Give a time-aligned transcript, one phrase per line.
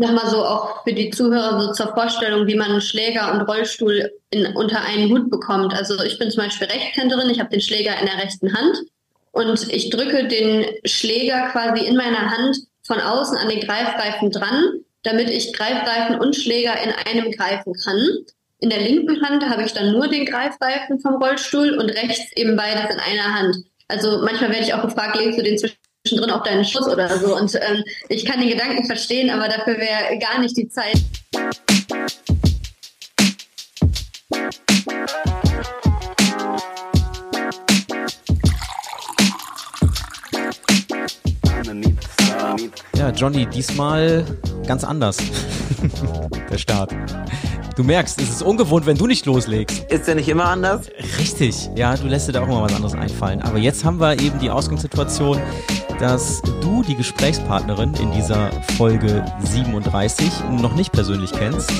[0.00, 4.10] Nochmal so auch für die Zuhörer so zur Vorstellung, wie man einen Schläger und Rollstuhl
[4.30, 5.74] in, unter einen Hut bekommt.
[5.74, 8.78] Also ich bin zum Beispiel Rechtshänderin, ich habe den Schläger in der rechten Hand
[9.32, 14.80] und ich drücke den Schläger quasi in meiner Hand von außen an den Greifreifen dran,
[15.02, 18.00] damit ich Greifreifen und Schläger in einem greifen kann.
[18.60, 22.56] In der linken Hand habe ich dann nur den Greifreifen vom Rollstuhl und rechts eben
[22.56, 23.56] beides in einer Hand.
[23.88, 27.18] Also manchmal werde ich auch gefragt, legst du den zwischen zwischendrin auch deinen Schuss oder
[27.18, 27.36] so.
[27.36, 31.00] Und ähm, ich kann den Gedanken verstehen, aber dafür wäre gar nicht die Zeit.
[42.96, 44.24] Ja, Johnny, diesmal
[44.66, 45.18] ganz anders.
[46.50, 46.94] Der Start.
[47.76, 49.90] Du merkst, es ist ungewohnt, wenn du nicht loslegst.
[49.90, 50.90] Ist der nicht immer anders?
[51.18, 53.40] Richtig, ja, du lässt dir da auch immer was anderes einfallen.
[53.40, 55.40] Aber jetzt haben wir eben die Ausgangssituation,
[56.00, 61.70] dass du die Gesprächspartnerin in dieser Folge 37 noch nicht persönlich kennst,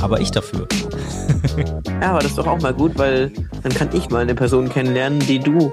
[0.00, 0.66] aber ich dafür.
[2.00, 3.30] ja, aber das ist doch auch mal gut, weil
[3.62, 5.72] dann kann ich mal eine Person kennenlernen, die du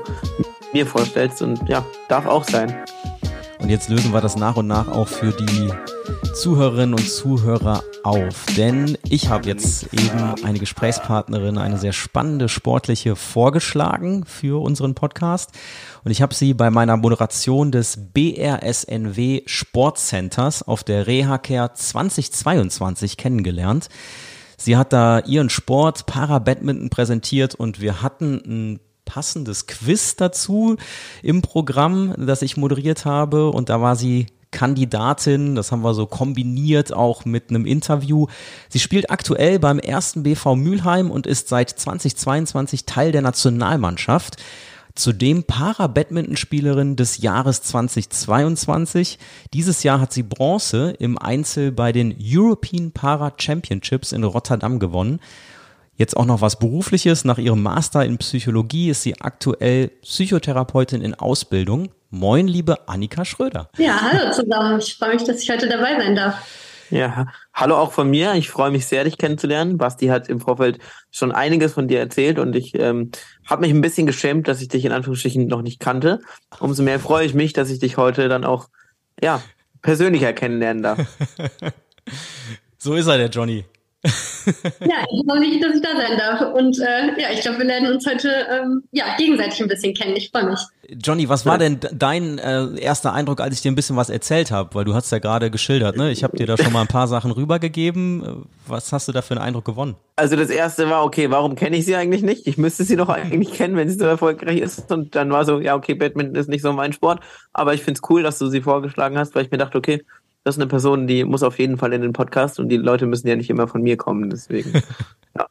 [0.73, 2.76] mir vorstellst und ja, darf auch sein.
[3.59, 5.72] Und jetzt lösen wir das nach und nach auch für die
[6.40, 8.45] Zuhörerinnen und Zuhörer auf.
[8.56, 15.52] Denn ich habe jetzt eben eine Gesprächspartnerin, eine sehr spannende sportliche vorgeschlagen für unseren Podcast.
[16.06, 23.90] Und ich habe sie bei meiner Moderation des BRSNW Sportcenters auf der RehaCare 2022 kennengelernt.
[24.56, 30.78] Sie hat da ihren Sport Para-Badminton präsentiert und wir hatten ein passendes Quiz dazu
[31.22, 33.50] im Programm, das ich moderiert habe.
[33.50, 35.55] Und da war sie Kandidatin.
[35.55, 38.28] Das haben wir so kombiniert auch mit einem Interview.
[38.69, 44.38] Sie spielt aktuell beim ersten BV Mülheim und ist seit 2022 Teil der Nationalmannschaft.
[44.95, 49.17] Zudem Para-Badmintonspielerin des Jahres 2022.
[49.53, 55.22] Dieses Jahr hat sie Bronze im Einzel bei den European Para Championships in Rotterdam gewonnen.
[56.00, 57.25] Jetzt auch noch was Berufliches.
[57.25, 61.90] Nach ihrem Master in Psychologie ist sie aktuell Psychotherapeutin in Ausbildung.
[62.09, 63.69] Moin, liebe Annika Schröder.
[63.78, 64.79] Ja, hallo zusammen.
[64.79, 66.35] Ich freue mich, dass ich heute dabei sein darf.
[66.90, 68.34] Ja, hallo auch von mir.
[68.35, 69.78] Ich freue mich sehr, dich kennenzulernen.
[69.78, 70.79] Basti hat im Vorfeld
[71.12, 73.12] schon einiges von dir erzählt und ich ähm,
[73.45, 76.22] habe mich ein bisschen geschämt, dass ich dich in Anführungsstrichen noch nicht kannte.
[76.62, 78.69] Umso mehr freue ich mich, dass ich dich heute dann auch
[79.22, 79.41] ja
[79.81, 81.00] persönlicher kennenlernen darf.
[82.78, 83.66] so ist er, der Johnny
[84.04, 86.54] ja, ich freue mich, dass ich da sein darf.
[86.54, 90.16] Und äh, ja, ich glaube, wir lernen uns heute ähm, ja, gegenseitig ein bisschen kennen.
[90.16, 90.60] Ich freue mich.
[91.04, 94.52] Johnny, was war denn dein äh, erster Eindruck, als ich dir ein bisschen was erzählt
[94.52, 94.74] habe?
[94.74, 96.12] Weil du hast ja gerade geschildert, ne?
[96.12, 98.48] Ich habe dir da schon mal ein paar Sachen rübergegeben.
[98.66, 99.96] Was hast du da für einen Eindruck gewonnen?
[100.16, 102.48] Also das erste war, okay, warum kenne ich sie eigentlich nicht?
[102.48, 104.92] Ich müsste sie doch eigentlich kennen, wenn sie so erfolgreich ist.
[104.92, 107.20] Und dann war so, ja, okay, Badminton ist nicht so mein Sport.
[107.54, 110.04] Aber ich finde es cool, dass du sie vorgeschlagen hast, weil ich mir dachte, okay,
[110.50, 113.06] das ist eine Person, die muss auf jeden Fall in den Podcast und die Leute
[113.06, 114.82] müssen ja nicht immer von mir kommen, deswegen.
[115.38, 115.48] Ja.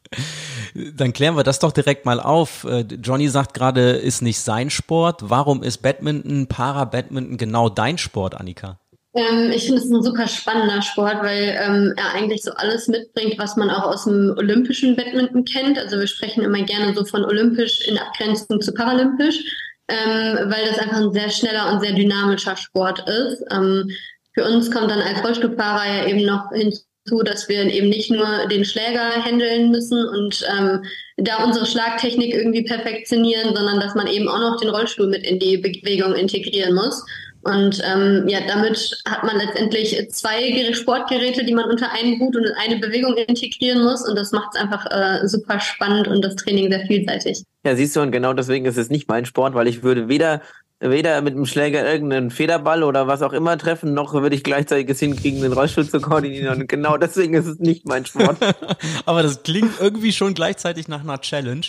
[0.93, 2.65] Dann klären wir das doch direkt mal auf.
[2.65, 5.21] Äh, Johnny sagt gerade, ist nicht sein Sport.
[5.29, 8.77] Warum ist Badminton, Para-Badminton genau dein Sport, Annika?
[9.13, 13.39] Ähm, ich finde es ein super spannender Sport, weil ähm, er eigentlich so alles mitbringt,
[13.39, 15.79] was man auch aus dem olympischen Badminton kennt.
[15.79, 19.39] Also wir sprechen immer gerne so von olympisch in Abgrenzung zu paralympisch,
[19.87, 23.43] ähm, weil das einfach ein sehr schneller und sehr dynamischer Sport ist.
[23.49, 23.89] Ähm,
[24.39, 28.47] für uns kommt dann als Rollstuhlfahrer ja eben noch hinzu, dass wir eben nicht nur
[28.49, 30.83] den Schläger handeln müssen und ähm,
[31.17, 35.39] da unsere Schlagtechnik irgendwie perfektionieren, sondern dass man eben auch noch den Rollstuhl mit in
[35.39, 37.03] die Bewegung integrieren muss.
[37.41, 42.45] Und ähm, ja, damit hat man letztendlich zwei Sportgeräte, die man unter einen Hut und
[42.45, 44.07] in eine Bewegung integrieren muss.
[44.07, 47.43] Und das macht es einfach äh, super spannend und das Training sehr vielseitig.
[47.65, 50.41] Ja, siehst du, und genau deswegen ist es nicht mein Sport, weil ich würde weder
[50.79, 54.89] weder mit dem Schläger irgendeinen Federball oder was auch immer treffen, noch würde ich gleichzeitig
[54.89, 56.61] es hinkriegen, den Rollstuhl zu koordinieren.
[56.61, 58.37] Und genau deswegen ist es nicht mein Sport.
[59.05, 61.65] Aber das klingt irgendwie schon gleichzeitig nach einer Challenge.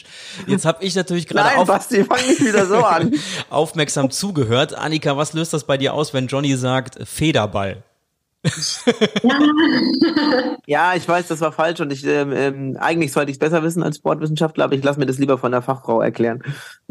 [0.47, 3.12] Jetzt habe ich natürlich gerade auf Basti, fang nicht wieder so an.
[3.50, 4.75] aufmerksam zugehört.
[4.75, 7.82] Annika, was löst das bei dir aus, wenn Johnny sagt Federball?
[10.67, 13.62] ja, ich weiß, das war falsch und ich ähm, ähm, eigentlich sollte ich es besser
[13.62, 16.43] wissen als Sportwissenschaftler, aber ich lasse mir das lieber von der Fachfrau erklären.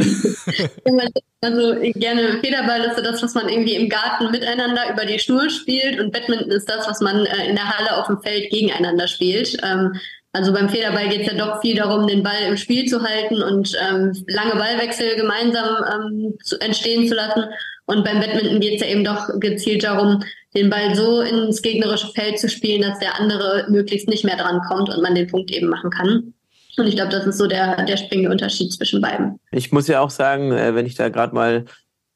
[1.42, 5.50] also gerne Federball ist so das, was man irgendwie im Garten miteinander über die Schnur
[5.50, 9.08] spielt und Badminton ist das, was man äh, in der Halle auf dem Feld gegeneinander
[9.08, 9.58] spielt.
[9.64, 9.94] Ähm,
[10.34, 13.42] also beim Federball geht es ja doch viel darum, den Ball im Spiel zu halten
[13.42, 17.46] und ähm, lange Ballwechsel gemeinsam ähm, zu, entstehen zu lassen.
[17.88, 20.24] Und beim Badminton geht es ja eben doch gezielt darum,
[20.56, 24.62] den Ball so ins gegnerische Feld zu spielen, dass der andere möglichst nicht mehr dran
[24.68, 26.34] kommt und man den Punkt eben machen kann.
[26.78, 29.40] Und ich glaube, das ist so der, der springende Unterschied zwischen beiden.
[29.52, 31.66] Ich muss ja auch sagen, äh, wenn ich da gerade mal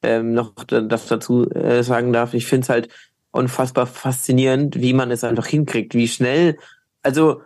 [0.01, 2.89] ähm, noch das dazu äh, sagen darf, ich finde es halt
[3.31, 6.57] unfassbar faszinierend, wie man es einfach hinkriegt, wie schnell,
[7.01, 7.41] also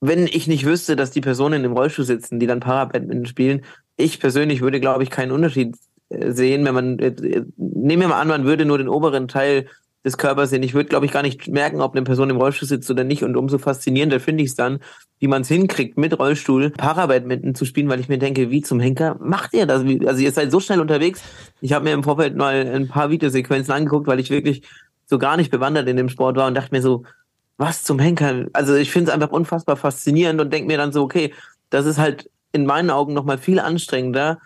[0.00, 3.62] wenn ich nicht wüsste, dass die Personen im Rollstuhl sitzen, die dann Parabadminton spielen,
[3.96, 5.76] ich persönlich würde, glaube ich, keinen Unterschied
[6.08, 9.66] äh, sehen, wenn man, äh, nehmen wir mal an, man würde nur den oberen Teil
[10.04, 10.62] des Körpers sehen.
[10.62, 13.22] Ich würde, glaube ich, gar nicht merken, ob eine Person im Rollstuhl sitzt oder nicht.
[13.22, 14.80] Und umso faszinierender finde ich es dann,
[15.18, 18.80] wie man es hinkriegt, mit Rollstuhl Parabadminton zu spielen, weil ich mir denke, wie zum
[18.80, 19.84] Henker macht ihr das?
[20.06, 21.22] Also ihr seid so schnell unterwegs.
[21.60, 24.62] Ich habe mir im Vorfeld mal ein paar Videosequenzen angeguckt, weil ich wirklich
[25.04, 27.04] so gar nicht bewandert in dem Sport war und dachte mir so,
[27.58, 28.46] was zum Henker?
[28.54, 31.34] Also ich finde es einfach unfassbar faszinierend und denke mir dann so, okay,
[31.68, 34.38] das ist halt in meinen Augen nochmal viel anstrengender,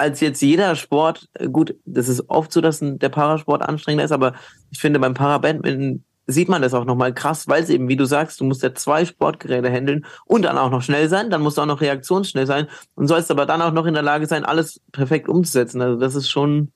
[0.00, 4.34] als jetzt jeder Sport, gut, das ist oft so, dass der Parasport anstrengender ist, aber
[4.70, 8.04] ich finde beim Parabadminton sieht man das auch nochmal krass, weil es eben, wie du
[8.04, 11.58] sagst, du musst ja zwei Sportgeräte handeln und dann auch noch schnell sein, dann musst
[11.58, 14.44] du auch noch reaktionsschnell sein und sollst aber dann auch noch in der Lage sein,
[14.44, 15.82] alles perfekt umzusetzen.
[15.82, 16.72] Also das ist schon,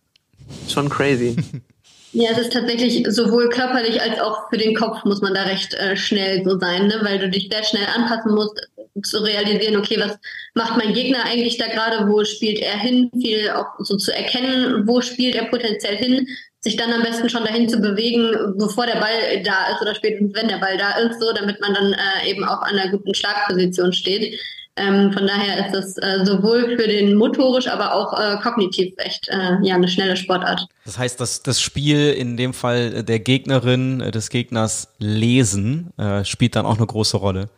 [0.68, 1.36] schon crazy.
[2.14, 5.74] Ja, es ist tatsächlich sowohl körperlich als auch für den Kopf muss man da recht
[5.74, 7.00] äh, schnell so sein, ne?
[7.02, 8.60] weil du dich sehr schnell anpassen musst,
[9.02, 10.16] zu realisieren, okay, was
[10.54, 14.86] macht mein Gegner eigentlich da gerade, wo spielt er hin, viel auch so zu erkennen,
[14.86, 16.28] wo spielt er potenziell hin,
[16.60, 20.34] sich dann am besten schon dahin zu bewegen, bevor der Ball da ist oder spätestens
[20.34, 23.12] wenn der Ball da ist, so damit man dann äh, eben auch an einer guten
[23.12, 24.38] Schlagposition steht.
[24.76, 29.28] Ähm, von daher ist es äh, sowohl für den motorisch, aber auch äh, kognitiv echt
[29.28, 30.66] äh, ja eine schnelle Sportart.
[30.84, 36.24] Das heißt, dass das Spiel in dem Fall der Gegnerin, äh, des Gegners lesen, äh,
[36.24, 37.48] spielt dann auch eine große Rolle.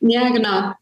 [0.00, 0.72] Ja, genau.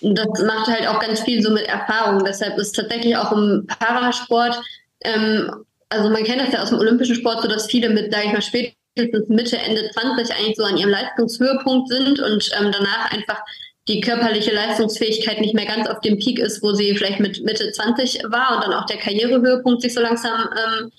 [0.00, 2.24] Und das macht halt auch ganz viel so mit Erfahrung.
[2.24, 4.60] Deshalb ist tatsächlich auch im Parasport,
[5.02, 5.50] ähm,
[5.90, 8.32] also man kennt das ja aus dem olympischen Sport, so dass viele mit, sage ich
[8.32, 13.40] mal, spätestens Mitte, Ende 20 eigentlich so an ihrem Leistungshöhepunkt sind und ähm, danach einfach
[13.88, 17.70] die körperliche Leistungsfähigkeit nicht mehr ganz auf dem Peak ist, wo sie vielleicht mit Mitte
[17.70, 20.92] 20 war und dann auch der Karrierehöhepunkt sich so langsam ähm,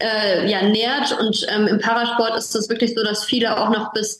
[0.00, 1.18] äh, ja, nähert.
[1.20, 4.18] Und ähm, im Parasport ist es wirklich so, dass viele auch noch bis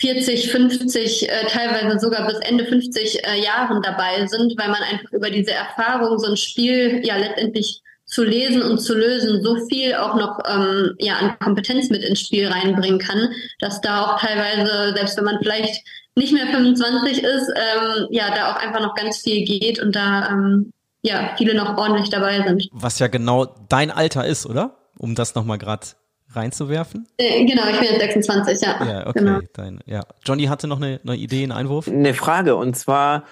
[0.00, 5.12] 40, 50, äh, teilweise sogar bis Ende 50 äh, Jahren dabei sind, weil man einfach
[5.12, 9.94] über diese Erfahrung, so ein Spiel ja letztendlich zu lesen und zu lösen, so viel
[9.94, 14.94] auch noch ähm, ja, an Kompetenz mit ins Spiel reinbringen kann, dass da auch teilweise,
[14.96, 15.84] selbst wenn man vielleicht
[16.18, 20.28] nicht mehr 25 ist, ähm, ja, da auch einfach noch ganz viel geht und da
[20.30, 20.72] ähm,
[21.02, 22.68] ja viele noch ordentlich dabei sind.
[22.72, 24.76] Was ja genau dein Alter ist, oder?
[24.98, 25.86] Um das nochmal gerade
[26.30, 27.06] reinzuwerfen?
[27.16, 28.84] Äh, genau, ich bin jetzt 26, ja.
[28.84, 29.18] Ja, okay.
[29.20, 29.40] Genau.
[29.54, 30.02] Dein, ja.
[30.24, 31.88] Johnny hatte noch eine, eine Idee, einen Einwurf?
[31.88, 33.24] Eine Frage und zwar,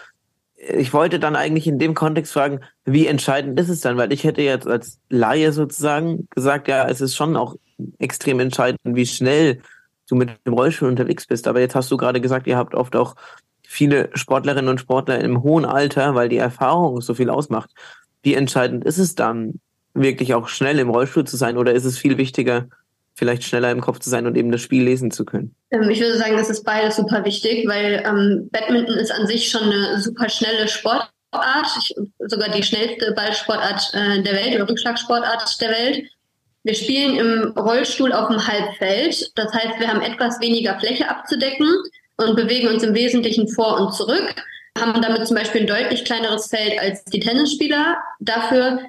[0.56, 3.96] ich wollte dann eigentlich in dem Kontext fragen, wie entscheidend ist es dann?
[3.96, 7.56] Weil ich hätte jetzt als Laie sozusagen gesagt, ja, es ist schon auch
[7.98, 9.60] extrem entscheidend, wie schnell
[10.06, 11.49] du mit dem Rollstuhl unterwegs bist.
[11.49, 13.14] Aber jetzt hast du gerade gesagt, ihr habt oft auch
[13.62, 17.70] viele Sportlerinnen und Sportler im hohen Alter, weil die Erfahrung so viel ausmacht.
[18.23, 19.61] Wie entscheidend ist es dann,
[19.97, 22.69] wirklich auch schnell im Rollstuhl zu sein oder ist es viel wichtiger,
[23.14, 25.55] vielleicht schneller im Kopf zu sein und eben das Spiel lesen zu können?
[25.70, 29.49] Ähm, ich würde sagen, das ist beides super wichtig, weil ähm, Badminton ist an sich
[29.49, 31.11] schon eine super schnelle Sportart,
[32.26, 36.05] sogar die schnellste Ballsportart äh, der Welt oder Rückschlagsportart der Welt.
[36.66, 41.68] Wir spielen im Rollstuhl auf dem Halbfeld, das heißt, wir haben etwas weniger Fläche abzudecken
[42.16, 44.34] und bewegen uns im Wesentlichen vor und zurück,
[44.76, 47.98] haben damit zum Beispiel ein deutlich kleineres Feld als die Tennisspieler.
[48.18, 48.80] Dafür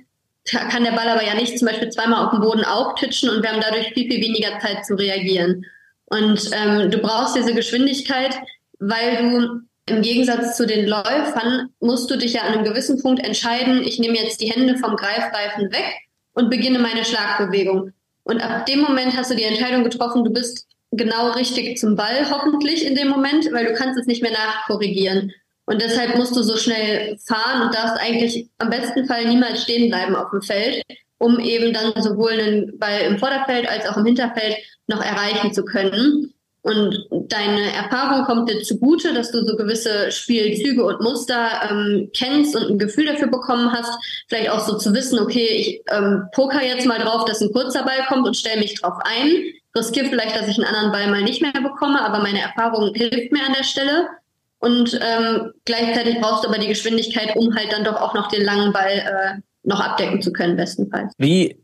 [0.46, 3.52] kann der Ball aber ja nicht zum Beispiel zweimal auf dem Boden auftitschen und wir
[3.52, 5.64] haben dadurch viel, viel weniger Zeit zu reagieren.
[6.06, 8.40] Und ähm, du brauchst diese Geschwindigkeit,
[8.80, 13.24] weil du im Gegensatz zu den Läufern musst du dich ja an einem gewissen Punkt
[13.24, 16.07] entscheiden, ich nehme jetzt die Hände vom Greifreifen weg
[16.38, 17.94] und beginne meine Schlagbewegung.
[18.24, 22.30] Und ab dem Moment hast du die Entscheidung getroffen, du bist genau richtig zum Ball,
[22.30, 25.32] hoffentlich in dem Moment, weil du kannst es nicht mehr nachkorrigieren.
[25.66, 29.90] Und deshalb musst du so schnell fahren und darfst eigentlich am besten Fall niemals stehen
[29.90, 30.84] bleiben auf dem Feld,
[31.18, 35.66] um eben dann sowohl einen Ball im Vorderfeld als auch im Hinterfeld noch erreichen zu
[35.66, 36.34] können.
[36.68, 42.58] Und deine Erfahrung kommt dir zugute, dass du so gewisse Spielzüge und Muster ähm, kennst
[42.58, 43.98] und ein Gefühl dafür bekommen hast.
[44.28, 47.84] Vielleicht auch so zu wissen, okay, ich ähm, poker jetzt mal drauf, dass ein kurzer
[47.84, 49.46] Ball kommt und stelle mich drauf ein.
[49.78, 53.32] Riskiere vielleicht, dass ich einen anderen Ball mal nicht mehr bekomme, aber meine Erfahrung hilft
[53.32, 54.08] mir an der Stelle.
[54.60, 58.44] Und ähm, gleichzeitig brauchst du aber die Geschwindigkeit, um halt dann doch auch noch den
[58.44, 61.14] langen Ball äh, noch abdecken zu können, bestenfalls.
[61.18, 61.56] Wie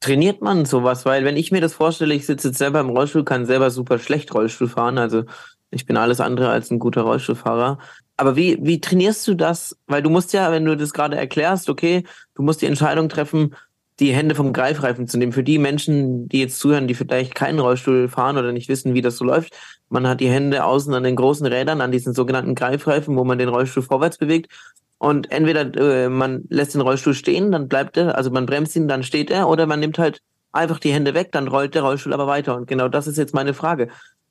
[0.00, 1.04] trainiert man sowas?
[1.04, 3.98] Weil wenn ich mir das vorstelle, ich sitze jetzt selber im Rollstuhl, kann selber super
[3.98, 4.98] schlecht Rollstuhl fahren.
[4.98, 5.24] Also
[5.70, 7.78] ich bin alles andere als ein guter Rollstuhlfahrer.
[8.16, 9.78] Aber wie, wie trainierst du das?
[9.86, 13.54] Weil du musst ja, wenn du das gerade erklärst, okay, du musst die Entscheidung treffen,
[14.00, 15.32] die Hände vom Greifreifen zu nehmen.
[15.32, 19.02] Für die Menschen, die jetzt zuhören, die vielleicht keinen Rollstuhl fahren oder nicht wissen, wie
[19.02, 19.56] das so läuft.
[19.88, 23.38] Man hat die Hände außen an den großen Rädern, an diesen sogenannten Greifreifen, wo man
[23.38, 24.52] den Rollstuhl vorwärts bewegt.
[24.98, 28.88] Und entweder äh, man lässt den Rollstuhl stehen, dann bleibt er, also man bremst ihn,
[28.88, 32.12] dann steht er, oder man nimmt halt einfach die Hände weg, dann rollt der Rollstuhl
[32.12, 32.56] aber weiter.
[32.56, 33.88] Und genau das ist jetzt meine Frage.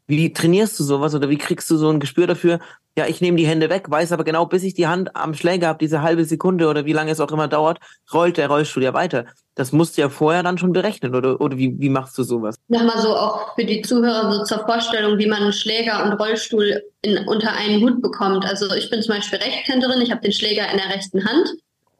[0.07, 2.59] Wie trainierst du sowas oder wie kriegst du so ein Gespür dafür?
[2.97, 5.67] Ja, ich nehme die Hände weg, weiß aber genau, bis ich die Hand am Schläger
[5.67, 7.79] habe, diese halbe Sekunde oder wie lange es auch immer dauert,
[8.13, 9.25] rollt der Rollstuhl ja weiter.
[9.53, 12.55] Das musst du ja vorher dann schon berechnen oder, oder wie, wie machst du sowas?
[12.69, 17.17] Nochmal so auch für die Zuhörer so zur Vorstellung, wie man Schläger und Rollstuhl in,
[17.27, 18.45] unter einen Hut bekommt.
[18.45, 21.49] Also ich bin zum Beispiel Rechtshänderin, ich habe den Schläger in der rechten Hand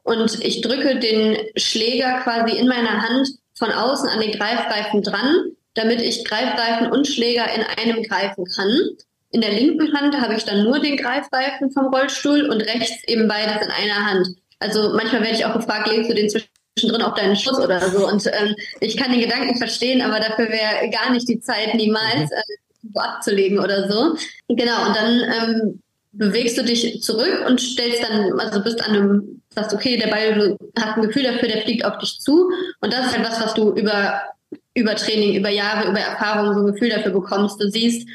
[0.03, 5.51] und ich drücke den Schläger quasi in meiner Hand von außen an den Greifreifen dran
[5.77, 8.79] damit ich Greifreifen und Schläger in einem greifen kann.
[9.31, 13.27] In der linken Hand habe ich dann nur den Greifreifen vom Rollstuhl und rechts eben
[13.27, 14.27] beides in einer Hand.
[14.59, 18.07] Also manchmal werde ich auch gefragt, legst du den zwischendrin auf deinen Schuss oder so?
[18.07, 22.31] Und ähm, ich kann den Gedanken verstehen, aber dafür wäre gar nicht die Zeit niemals,
[22.31, 22.37] mhm.
[22.37, 24.15] äh, so abzulegen oder so.
[24.47, 25.81] Genau, und dann ähm,
[26.13, 30.33] bewegst du dich zurück und stellst dann, also bist an einem, sagst, okay, der Ball,
[30.33, 32.49] du hast ein Gefühl dafür, der fliegt auf dich zu.
[32.81, 34.21] Und das ist halt was, was du über
[34.77, 37.59] über Training, über Jahre, über Erfahrung so ein Gefühl dafür bekommst.
[37.59, 38.07] Du siehst,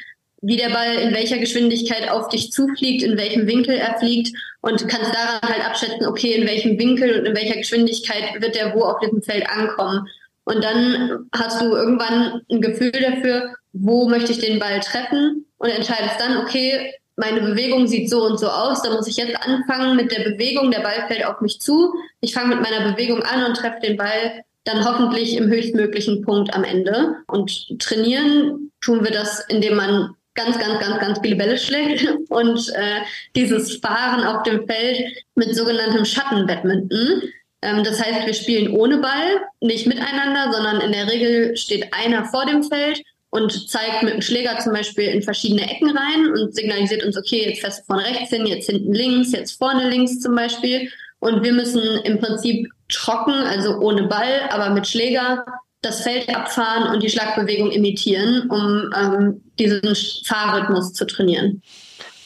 [0.43, 4.87] wie der Ball in welcher Geschwindigkeit auf dich zufliegt, in welchem Winkel er fliegt und
[4.89, 8.83] kannst daran halt abschätzen, okay, in welchem Winkel und in welcher Geschwindigkeit wird der wo
[8.83, 10.07] auf diesem Feld ankommen.
[10.45, 15.69] Und dann hast du irgendwann ein Gefühl dafür, wo möchte ich den Ball treffen und
[15.69, 19.97] entscheidest dann, okay, meine Bewegung sieht so und so aus, da muss ich jetzt anfangen
[19.97, 23.45] mit der Bewegung, der Ball fällt auf mich zu, ich fange mit meiner Bewegung an
[23.45, 27.17] und treffe den Ball dann hoffentlich im höchstmöglichen Punkt am Ende.
[27.27, 32.69] Und trainieren tun wir das, indem man ganz, ganz, ganz, ganz viele Bälle schlägt und
[32.75, 33.01] äh,
[33.37, 34.99] dieses Fahren auf dem Feld
[35.35, 37.23] mit sogenanntem Schattenbadminton.
[37.63, 42.25] Ähm, das heißt, wir spielen ohne Ball, nicht miteinander, sondern in der Regel steht einer
[42.25, 46.55] vor dem Feld und zeigt mit dem Schläger zum Beispiel in verschiedene Ecken rein und
[46.55, 50.21] signalisiert uns, okay, jetzt fährst du vorne rechts hin, jetzt hinten links, jetzt vorne links
[50.21, 50.91] zum Beispiel.
[51.21, 55.45] Und wir müssen im Prinzip trocken, also ohne Ball, aber mit Schläger
[55.83, 59.83] das Feld abfahren und die Schlagbewegung imitieren, um ähm, diesen
[60.25, 61.61] Fahrrhythmus zu trainieren.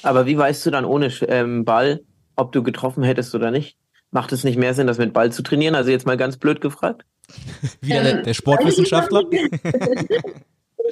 [0.03, 2.01] Aber wie weißt du dann ohne ähm, Ball,
[2.37, 3.77] ob du getroffen hättest oder nicht?
[4.11, 5.75] Macht es nicht mehr Sinn, das mit Ball zu trainieren?
[5.75, 7.03] Also jetzt mal ganz blöd gefragt.
[7.81, 9.23] Wieder ähm, der, der Sportwissenschaftler?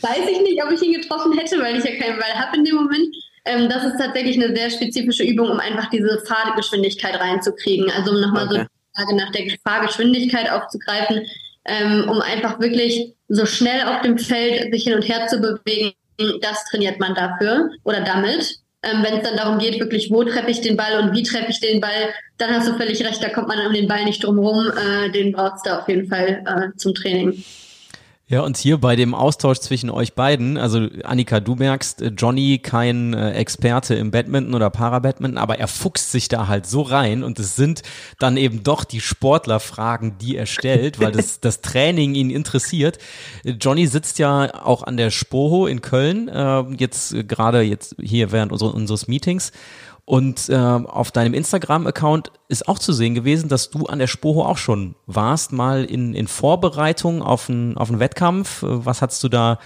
[0.00, 2.64] weiß ich nicht, ob ich ihn getroffen hätte, weil ich ja keinen Ball habe in
[2.64, 3.14] dem Moment.
[3.44, 7.90] Ähm, das ist tatsächlich eine sehr spezifische Übung, um einfach diese Fahrgeschwindigkeit reinzukriegen.
[7.90, 8.66] Also um nochmal okay.
[8.94, 11.26] Frage nach der Fahrgeschwindigkeit aufzugreifen,
[11.66, 15.94] ähm, um einfach wirklich so schnell auf dem Feld sich hin und her zu bewegen.
[16.40, 18.58] Das trainiert man dafür oder damit.
[18.82, 21.50] Ähm, Wenn es dann darum geht, wirklich, wo treffe ich den Ball und wie treffe
[21.50, 24.22] ich den Ball, dann hast du völlig recht, da kommt man um den Ball nicht
[24.22, 24.70] drum rum.
[24.70, 27.42] Äh, den brauchst du auf jeden Fall äh, zum Training.
[28.26, 32.58] Ja, und hier bei dem Austausch zwischen euch beiden, also Annika, du merkst, äh, Johnny
[32.58, 37.22] kein äh, Experte im Badminton oder Parabadminton, aber er fuchst sich da halt so rein
[37.22, 37.82] und es sind
[38.18, 42.96] dann eben doch die Sportlerfragen, die er stellt, weil das, das Training ihn interessiert.
[43.44, 48.32] Johnny sitzt ja auch an der Spoho in Köln, äh, jetzt äh, gerade jetzt hier
[48.32, 49.52] während unseres Meetings
[50.06, 54.44] und äh, auf deinem Instagram-Account ist auch zu sehen gewesen, dass du an der Spoho
[54.44, 58.58] auch schon warst, mal in, in Vorbereitung auf einen, auf einen Wettkampf.
[58.62, 59.58] Was hast du da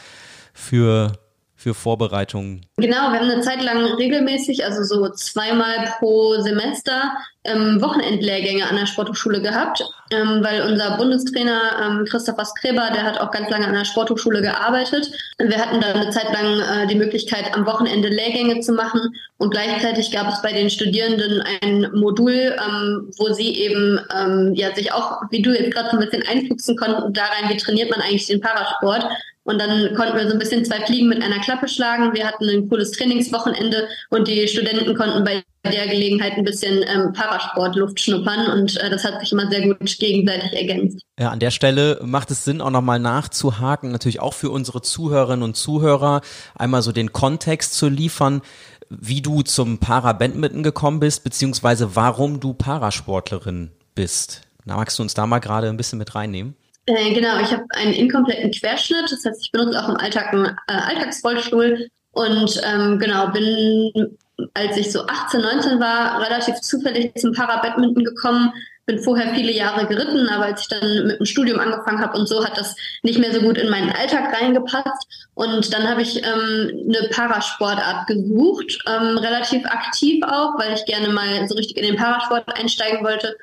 [0.55, 1.13] für
[1.59, 2.65] für Vorbereitungen?
[2.77, 7.13] Genau, wir haben eine Zeit lang regelmäßig, also so zweimal pro Semester,
[7.43, 13.21] ähm, Wochenendlehrgänge an der Sporthochschule gehabt, ähm, weil unser Bundestrainer ähm, Christopher Skreber, der hat
[13.21, 15.11] auch ganz lange an der Sporthochschule gearbeitet.
[15.39, 19.01] Wir hatten da eine Zeit lang äh, die Möglichkeit, am Wochenende Lehrgänge zu machen
[19.39, 24.73] und gleichzeitig gab es bei den Studierenden ein Modul, ähm, wo sie eben ähm, ja
[24.77, 27.91] sich auch, wie du jetzt gerade so ein bisschen einfuchsen konnten, da rein, wie trainiert
[27.91, 29.05] man eigentlich den Parasport
[29.49, 32.13] und dann konnten wir so ein bisschen zwei Fliegen mit einer Klappe schlagen.
[32.13, 37.15] Wir hatten ein cooles Trainingswochenende und die Studenten konnten bei der Gelegenheit ein bisschen ähm,
[37.15, 41.01] Parasport-Luft schnuppern und äh, das hat sich immer sehr gut gegenseitig ergänzt.
[41.19, 45.43] Ja, an der Stelle macht es Sinn, auch nochmal nachzuhaken, natürlich auch für unsere Zuhörerinnen
[45.43, 46.21] und Zuhörer,
[46.55, 48.43] einmal so den Kontext zu liefern,
[48.91, 54.43] wie du zum Para-Badminton gekommen bist, beziehungsweise warum du Parasportlerin bist.
[54.67, 56.55] Na, magst du uns da mal gerade ein bisschen mit reinnehmen?
[56.89, 60.47] Äh, genau, ich habe einen inkompletten Querschnitt, das heißt, ich benutze auch im Alltag einen
[60.47, 61.89] äh, Alltagsrollstuhl.
[62.13, 64.17] Und ähm, genau, bin,
[64.55, 68.53] als ich so 18, 19 war, relativ zufällig zum Parabadminton gekommen,
[68.87, 72.27] bin vorher viele Jahre geritten, aber als ich dann mit dem Studium angefangen habe und
[72.27, 75.29] so, hat das nicht mehr so gut in meinen Alltag reingepasst.
[75.35, 81.11] Und dann habe ich ähm, eine Parasportart gesucht, ähm, relativ aktiv auch, weil ich gerne
[81.11, 83.37] mal so richtig in den Parasport einsteigen wollte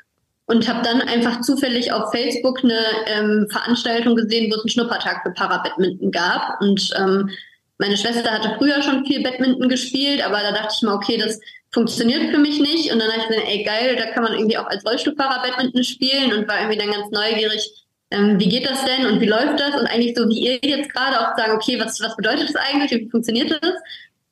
[0.48, 5.22] und habe dann einfach zufällig auf Facebook eine ähm, Veranstaltung gesehen, wo es einen Schnuppertag
[5.24, 6.62] für Parabadminton gab.
[6.62, 7.30] Und ähm,
[7.78, 11.40] meine Schwester hatte früher schon viel Badminton gespielt, aber da dachte ich mal, okay, das
[11.72, 12.92] funktioniert für mich nicht.
[12.92, 15.84] Und dann dachte ich mir, ey geil, da kann man irgendwie auch als Rollstuhlfahrer Badminton
[15.84, 19.60] spielen und war irgendwie dann ganz neugierig, ähm, wie geht das denn und wie läuft
[19.60, 19.80] das?
[19.80, 22.92] Und eigentlich so wie ihr jetzt gerade auch sagen, okay, was, was bedeutet das eigentlich
[22.94, 23.72] und wie funktioniert das?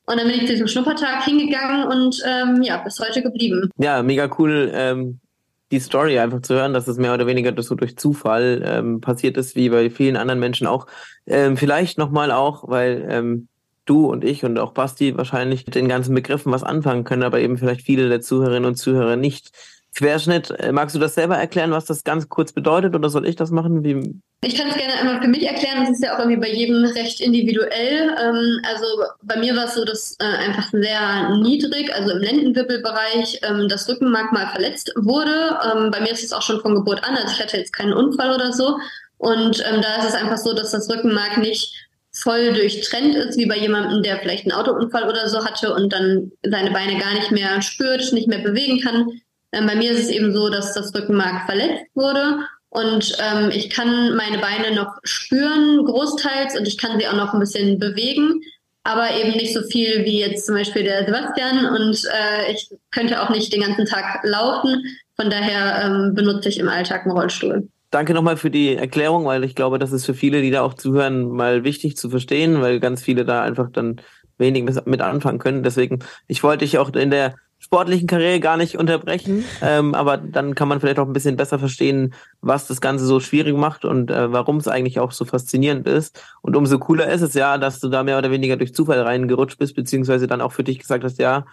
[0.06, 3.70] Und dann bin ich zu diesem Schnuppertag hingegangen und ähm, ja, bis heute geblieben.
[3.78, 5.18] Ja, mega cool, ähm,
[5.74, 9.36] die Story einfach zu hören, dass es mehr oder weniger so durch Zufall ähm, passiert
[9.36, 10.86] ist, wie bei vielen anderen Menschen auch.
[11.26, 13.48] Ähm, vielleicht nochmal auch, weil ähm,
[13.84, 17.40] du und ich und auch Basti wahrscheinlich mit den ganzen Begriffen was anfangen können, aber
[17.40, 19.50] eben vielleicht viele der Zuhörerinnen und Zuhörer nicht.
[19.94, 23.36] Querschnitt, äh, magst du das selber erklären, was das ganz kurz bedeutet oder soll ich
[23.36, 23.84] das machen?
[23.84, 26.52] Wie ich kann es gerne einmal für mich erklären, das ist ja auch irgendwie bei
[26.52, 28.14] jedem recht individuell.
[28.20, 28.84] Ähm, also
[29.22, 33.88] bei mir war es so, dass äh, einfach sehr niedrig, also im Lendenwirbelbereich, ähm, das
[33.88, 35.58] Rückenmark mal verletzt wurde.
[35.64, 37.94] Ähm, bei mir ist es auch schon von Geburt an, also ich hatte jetzt keinen
[37.94, 38.78] Unfall oder so.
[39.16, 41.72] Und ähm, da ist es einfach so, dass das Rückenmark nicht
[42.12, 46.32] voll durchtrennt ist, wie bei jemandem, der vielleicht einen Autounfall oder so hatte und dann
[46.44, 49.08] seine Beine gar nicht mehr spürt, nicht mehr bewegen kann.
[49.54, 52.38] Ähm, bei mir ist es eben so, dass das Rückenmark verletzt wurde
[52.74, 57.32] und ähm, ich kann meine Beine noch spüren, großteils, und ich kann sie auch noch
[57.32, 58.40] ein bisschen bewegen,
[58.82, 61.66] aber eben nicht so viel wie jetzt zum Beispiel der Sebastian.
[61.66, 64.82] Und äh, ich könnte auch nicht den ganzen Tag laufen.
[65.14, 67.68] Von daher ähm, benutze ich im Alltag einen Rollstuhl.
[67.92, 70.74] Danke nochmal für die Erklärung, weil ich glaube, das ist für viele, die da auch
[70.74, 74.00] zuhören, mal wichtig zu verstehen, weil ganz viele da einfach dann
[74.36, 75.62] wenig mit anfangen können.
[75.62, 77.36] Deswegen, ich wollte dich auch in der
[77.74, 81.58] sportlichen Karriere gar nicht unterbrechen, ähm, aber dann kann man vielleicht auch ein bisschen besser
[81.58, 85.88] verstehen, was das Ganze so schwierig macht und äh, warum es eigentlich auch so faszinierend
[85.88, 86.22] ist.
[86.40, 89.58] Und umso cooler ist es ja, dass du da mehr oder weniger durch Zufall reingerutscht
[89.58, 91.46] bist, beziehungsweise dann auch für dich gesagt hast, ja,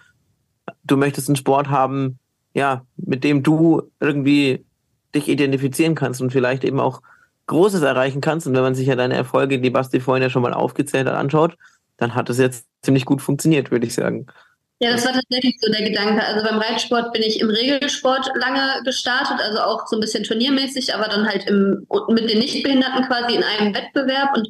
[0.84, 2.20] du möchtest einen Sport haben,
[2.54, 4.64] ja, mit dem du irgendwie
[5.16, 7.02] dich identifizieren kannst und vielleicht eben auch
[7.48, 8.46] Großes erreichen kannst.
[8.46, 11.16] Und wenn man sich ja deine Erfolge, die Basti vorhin ja schon mal aufgezählt hat,
[11.16, 11.56] anschaut,
[11.96, 14.28] dann hat es jetzt ziemlich gut funktioniert, würde ich sagen.
[14.82, 16.24] Ja, das war tatsächlich so der Gedanke.
[16.26, 20.92] Also beim Reitsport bin ich im Regelsport lange gestartet, also auch so ein bisschen turniermäßig,
[20.92, 24.48] aber dann halt im, mit den Nichtbehinderten quasi in einem Wettbewerb und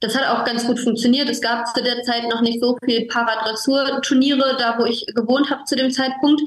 [0.00, 1.28] das hat auch ganz gut funktioniert.
[1.28, 5.64] Es gab zu der Zeit noch nicht so viel Paradressur-Turniere, da wo ich gewohnt habe
[5.64, 6.40] zu dem Zeitpunkt.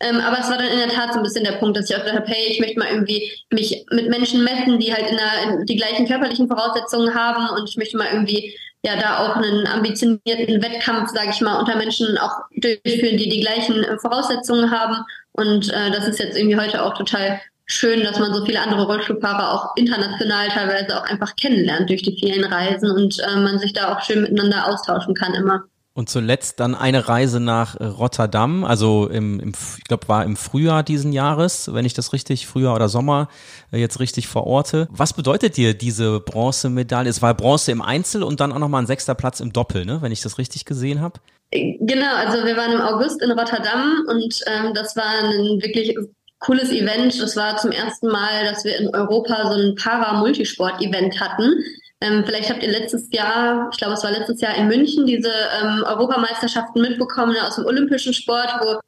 [0.00, 1.96] Ähm, aber es war dann in der Tat so ein bisschen der Punkt, dass ich
[1.96, 5.16] auch gedacht habe, hey, ich möchte mal irgendwie mich mit Menschen messen, die halt in,
[5.16, 9.36] der, in die gleichen körperlichen Voraussetzungen haben und ich möchte mal irgendwie ja da auch
[9.36, 14.70] einen ambitionierten Wettkampf, sage ich mal, unter Menschen auch durchführen, die die gleichen äh, Voraussetzungen
[14.70, 15.04] haben.
[15.32, 18.86] Und äh, das ist jetzt irgendwie heute auch total schön, dass man so viele andere
[18.86, 23.72] Rollstuhlfahrer auch international teilweise auch einfach kennenlernt durch die vielen Reisen und äh, man sich
[23.72, 25.64] da auch schön miteinander austauschen kann immer.
[25.98, 30.36] Und zuletzt dann eine Reise nach äh, Rotterdam, also im, im ich glaube, war im
[30.36, 33.26] Frühjahr diesen Jahres, wenn ich das richtig, Frühjahr oder Sommer
[33.72, 34.86] äh, jetzt richtig verorte.
[34.92, 37.10] Was bedeutet dir diese Bronzemedaille?
[37.10, 40.00] Es war Bronze im Einzel und dann auch nochmal ein sechster Platz im Doppel, ne?
[40.00, 41.18] wenn ich das richtig gesehen habe.
[41.50, 45.96] Genau, also wir waren im August in Rotterdam und ähm, das war ein wirklich
[46.38, 47.20] cooles Event.
[47.20, 51.54] Das war zum ersten Mal, dass wir in Europa so ein Para-Multisport-Event hatten.
[52.00, 55.32] Ähm, vielleicht habt ihr letztes Jahr, ich glaube, es war letztes Jahr in München, diese
[55.60, 58.80] ähm, Europameisterschaften mitbekommen aus dem olympischen Sport, wo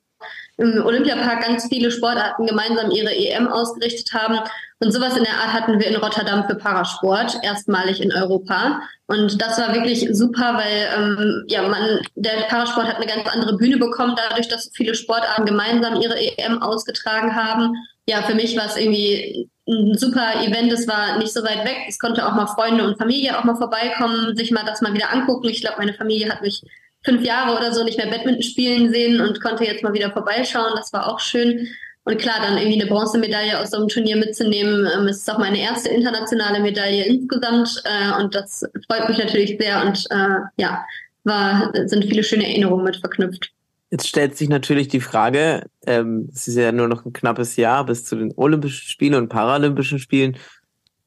[0.59, 4.39] im Olympiapark ganz viele Sportarten gemeinsam ihre EM ausgerichtet haben.
[4.79, 8.83] Und sowas in der Art hatten wir in Rotterdam für Parasport, erstmalig in Europa.
[9.07, 13.57] Und das war wirklich super, weil ähm, ja man der Parasport hat eine ganz andere
[13.57, 17.75] Bühne bekommen, dadurch, dass viele Sportarten gemeinsam ihre EM ausgetragen haben.
[18.11, 20.73] Ja, für mich war es irgendwie ein super Event.
[20.73, 21.77] Es war nicht so weit weg.
[21.87, 25.13] Es konnte auch mal Freunde und Familie auch mal vorbeikommen, sich mal das mal wieder
[25.13, 25.49] angucken.
[25.49, 26.61] Ich glaube, meine Familie hat mich
[27.05, 30.73] fünf Jahre oder so nicht mehr Badminton spielen sehen und konnte jetzt mal wieder vorbeischauen.
[30.75, 31.69] Das war auch schön.
[32.03, 35.61] Und klar, dann irgendwie eine Bronzemedaille aus so einem Turnier mitzunehmen, ähm, ist auch meine
[35.61, 37.81] erste internationale Medaille insgesamt.
[37.85, 40.85] Äh, und das freut mich natürlich sehr und äh, ja,
[41.23, 43.53] war, sind viele schöne Erinnerungen mit verknüpft.
[43.91, 47.85] Jetzt stellt sich natürlich die Frage, ähm, es ist ja nur noch ein knappes Jahr
[47.85, 50.37] bis zu den Olympischen Spielen und Paralympischen Spielen.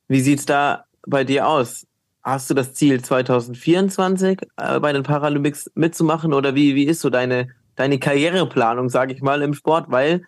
[0.09, 1.87] Wie sieht's da bei dir aus?
[2.23, 7.09] Hast du das Ziel 2024 äh, bei den Paralympics mitzumachen oder wie, wie ist so
[7.09, 9.85] deine, deine Karriereplanung, sage ich mal, im Sport?
[9.89, 10.23] Weil,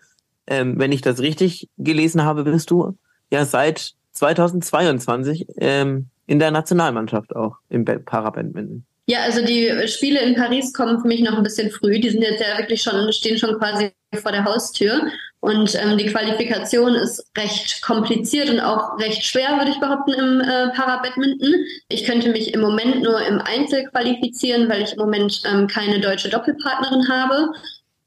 [0.46, 2.96] ähm, wenn ich das richtig gelesen habe, bist du
[3.30, 8.86] ja seit 2022 ähm, in der Nationalmannschaft auch im Parabadminton.
[9.08, 12.00] Ja, also die Spiele in Paris kommen für mich noch ein bisschen früh.
[12.00, 15.10] Die sind jetzt ja wirklich schon, stehen schon quasi vor der Haustür.
[15.38, 20.40] Und ähm, die Qualifikation ist recht kompliziert und auch recht schwer, würde ich behaupten, im
[20.40, 21.54] äh, Parabadminton.
[21.88, 26.00] Ich könnte mich im Moment nur im Einzel qualifizieren, weil ich im Moment ähm, keine
[26.00, 27.52] deutsche Doppelpartnerin habe.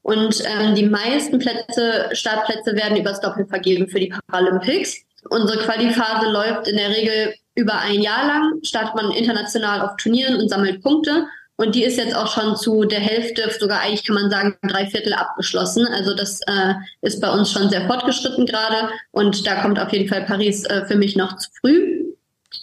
[0.02, 4.98] Und ähm, die meisten Plätze, Startplätze werden übers Doppel vergeben für die Paralympics.
[5.30, 10.36] Unsere Qualiphase läuft in der Regel über ein Jahr lang startet man international auf Turnieren
[10.36, 11.26] und sammelt Punkte.
[11.56, 14.86] Und die ist jetzt auch schon zu der Hälfte, sogar eigentlich kann man sagen, drei
[14.86, 15.86] Viertel abgeschlossen.
[15.86, 18.88] Also das äh, ist bei uns schon sehr fortgeschritten gerade.
[19.10, 22.14] Und da kommt auf jeden Fall Paris äh, für mich noch zu früh.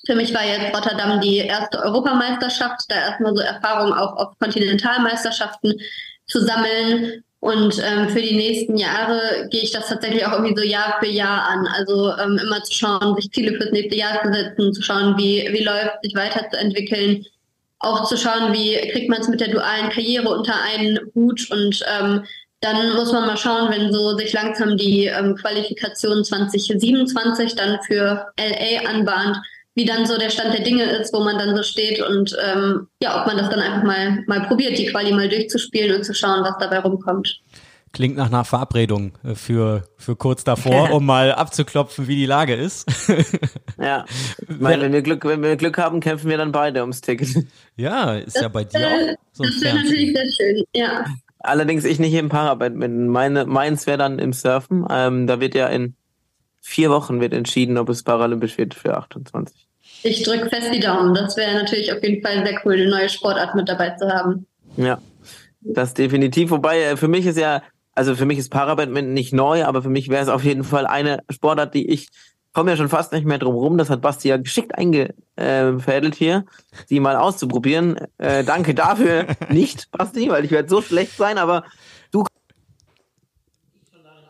[0.07, 5.75] Für mich war jetzt Rotterdam die erste Europameisterschaft, da erstmal so Erfahrung auch auf Kontinentalmeisterschaften
[6.25, 7.23] zu sammeln.
[7.39, 11.07] Und ähm, für die nächsten Jahre gehe ich das tatsächlich auch irgendwie so Jahr für
[11.07, 11.67] Jahr an.
[11.67, 15.47] Also ähm, immer zu schauen, sich Ziele fürs nächste Jahr zu setzen, zu schauen, wie,
[15.51, 17.25] wie läuft, sich weiterzuentwickeln,
[17.79, 21.85] auch zu schauen, wie kriegt man es mit der dualen Karriere unter einen Hut und
[21.99, 22.23] ähm,
[22.61, 28.25] dann muss man mal schauen, wenn so sich langsam die ähm, Qualifikation 2027 dann für
[28.39, 29.37] LA anbahnt,
[29.77, 32.87] wie dann so der Stand der Dinge ist, wo man dann so steht und ähm,
[32.99, 36.15] ja, ob man das dann einfach mal, mal probiert, die Quali mal durchzuspielen und zu
[36.15, 37.41] schauen, was dabei rumkommt.
[37.93, 42.55] Klingt nach einer Verabredung äh, für, für kurz davor, um mal abzuklopfen, wie die Lage
[42.55, 42.89] ist.
[43.79, 44.05] ja,
[44.47, 47.29] meine, wenn wir Glück, wenn wir Glück haben, kämpfen wir dann beide ums Ticket.
[47.75, 50.63] Ja, ist das, ja bei dir äh, auch so ein Das wäre natürlich sehr schön,
[50.73, 51.05] ja.
[51.37, 53.09] Allerdings ich nicht im Parabadminton.
[53.09, 54.87] Meine, meins wäre dann im Surfen.
[54.89, 55.93] Ähm, da wird ja in
[56.59, 59.66] vier Wochen wird entschieden, ob es paralympisch wird für 28.
[60.03, 61.13] Ich drücke fest die Daumen.
[61.13, 64.45] Das wäre natürlich auf jeden Fall sehr cool, eine neue Sportart mit dabei zu haben.
[64.77, 64.99] Ja,
[65.61, 66.51] das definitiv.
[66.51, 67.61] Wobei äh, für mich ist ja,
[67.93, 70.85] also für mich ist Parabadminton nicht neu, aber für mich wäre es auf jeden Fall
[70.85, 72.07] eine Sportart, die ich
[72.57, 73.77] komme ja schon fast nicht mehr drum rum.
[73.77, 76.43] Das hat Basti ja geschickt eingefädelt hier,
[76.87, 77.97] sie mal auszuprobieren.
[78.17, 81.65] Äh, danke dafür nicht, Basti, weil ich werde so schlecht sein, aber
[82.09, 82.25] du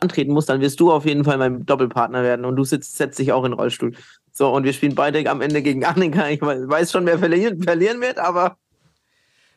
[0.02, 3.18] antreten musst, dann wirst du auf jeden Fall mein Doppelpartner werden und du sitzt, setzt
[3.18, 3.94] dich auch in den Rollstuhl.
[4.38, 6.30] So, und wir spielen beide am Ende gegen Annika.
[6.30, 8.56] Ich weiß schon, wer verlieren, verlieren wird, aber.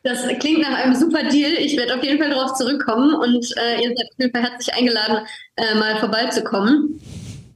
[0.03, 1.53] Das klingt nach einem super Deal.
[1.53, 4.75] Ich werde auf jeden Fall darauf zurückkommen und äh, ihr seid auf jeden Fall herzlich
[4.75, 6.99] eingeladen, äh, mal vorbeizukommen.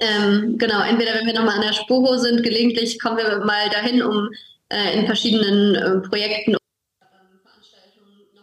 [0.00, 4.02] Ähm, genau, entweder wenn wir nochmal an der Spuro sind, gelegentlich kommen wir mal dahin,
[4.02, 4.28] um
[4.68, 6.56] äh, in verschiedenen äh, Projekten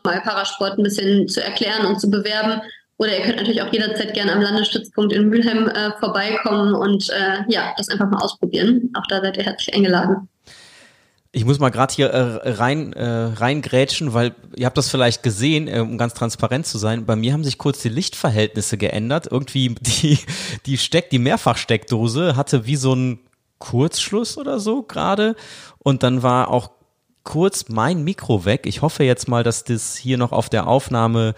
[0.03, 2.63] nochmal Parasport ein bisschen zu erklären und zu bewerben.
[3.01, 7.51] Oder ihr könnt natürlich auch jederzeit gerne am Landesstützpunkt in Mülheim äh, vorbeikommen und äh,
[7.51, 8.93] ja, das einfach mal ausprobieren.
[8.95, 10.29] Auch da seid ihr herzlich eingeladen.
[11.31, 15.67] Ich muss mal gerade hier äh, rein äh, reingrätschen, weil ihr habt das vielleicht gesehen,
[15.67, 17.07] äh, um ganz transparent zu sein.
[17.07, 19.27] Bei mir haben sich kurz die Lichtverhältnisse geändert.
[19.31, 20.19] Irgendwie die
[20.67, 23.19] die Steck, die Mehrfachsteckdose hatte wie so ein
[23.57, 25.35] Kurzschluss oder so gerade
[25.79, 26.69] und dann war auch
[27.23, 28.67] kurz mein Mikro weg.
[28.67, 31.33] Ich hoffe jetzt mal, dass das hier noch auf der Aufnahme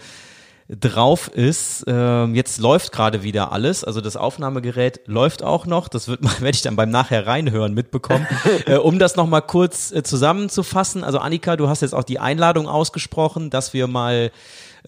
[0.68, 1.84] drauf ist.
[1.86, 5.88] Ähm, jetzt läuft gerade wieder alles, also das Aufnahmegerät läuft auch noch.
[5.88, 8.26] Das wird werde ich dann beim nachher reinhören mitbekommen.
[8.66, 12.18] äh, um das noch mal kurz äh, zusammenzufassen, also Annika, du hast jetzt auch die
[12.18, 14.30] Einladung ausgesprochen, dass wir mal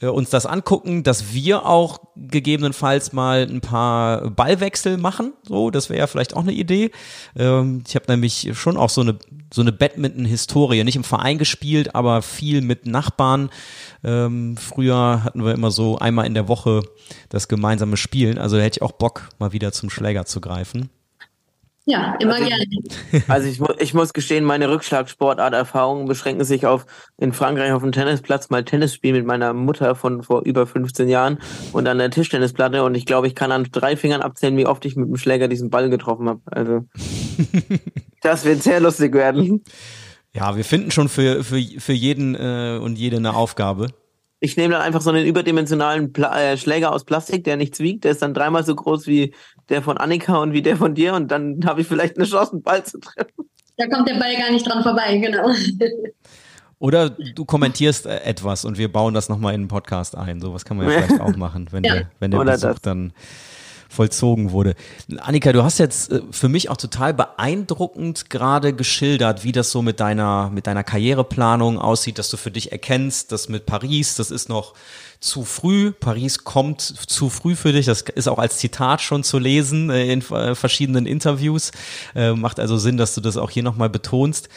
[0.01, 5.33] äh, uns das angucken, dass wir auch gegebenenfalls mal ein paar Ballwechsel machen.
[5.43, 6.91] So, das wäre ja vielleicht auch eine Idee.
[7.37, 9.19] Ähm, ich habe nämlich schon auch so eine
[9.53, 13.51] so eine Badminton-Historie, nicht im Verein gespielt, aber viel mit Nachbarn.
[14.03, 16.83] Ähm, früher hatten wir immer so einmal in der Woche
[17.29, 18.39] das gemeinsame Spielen.
[18.39, 20.91] Also hätte ich auch Bock, mal wieder zum Schläger zu greifen.
[21.89, 22.67] Ja, immer also, gerne.
[23.29, 26.85] Also ich, ich muss gestehen, meine Rückschlagsportart-Erfahrungen beschränken sich auf
[27.17, 31.09] in Frankreich auf dem Tennisplatz mal Tennis spielen mit meiner Mutter von vor über 15
[31.09, 31.39] Jahren
[31.73, 34.85] und an der Tischtennisplatte und ich glaube, ich kann an drei Fingern abzählen, wie oft
[34.85, 36.41] ich mit dem Schläger diesen Ball getroffen habe.
[36.47, 36.87] Also
[38.21, 39.63] das wird sehr lustig werden.
[40.33, 43.93] Ja, wir finden schon für, für, für jeden äh, und jede eine Aufgabe
[44.41, 48.05] ich nehme dann einfach so einen überdimensionalen Pla äh, Schläger aus Plastik, der nichts wiegt.
[48.05, 49.35] Der ist dann dreimal so groß wie
[49.69, 51.15] der von Annika und wie der von dir.
[51.15, 53.49] Und dann habe ich vielleicht eine Chance, einen Ball zu treffen.
[53.79, 55.51] Da kommt der Ball gar nicht dran vorbei, genau.
[56.79, 60.41] Oder du kommentierst äh, etwas und wir bauen das nochmal in den Podcast ein.
[60.41, 61.95] So was kann man ja vielleicht auch machen, wenn ja.
[61.95, 62.81] der, wenn der Besuch das.
[62.83, 63.13] dann
[63.97, 64.75] vollzogen wurde.
[65.19, 69.83] Annika, du hast jetzt äh, für mich auch total beeindruckend gerade geschildert, wie das so
[69.83, 74.31] mit deiner, mit deiner Karriereplanung aussieht, dass du für dich erkennst, dass mit Paris, das
[74.31, 74.75] ist noch
[75.19, 75.93] zu früh.
[75.93, 77.87] Paris kommt zu früh für dich.
[77.87, 81.73] Das ist auch als Zitat schon zu lesen äh, in äh, verschiedenen Interviews.
[82.15, 84.49] Macht also Sinn, dass du das auch hier nochmal betonst.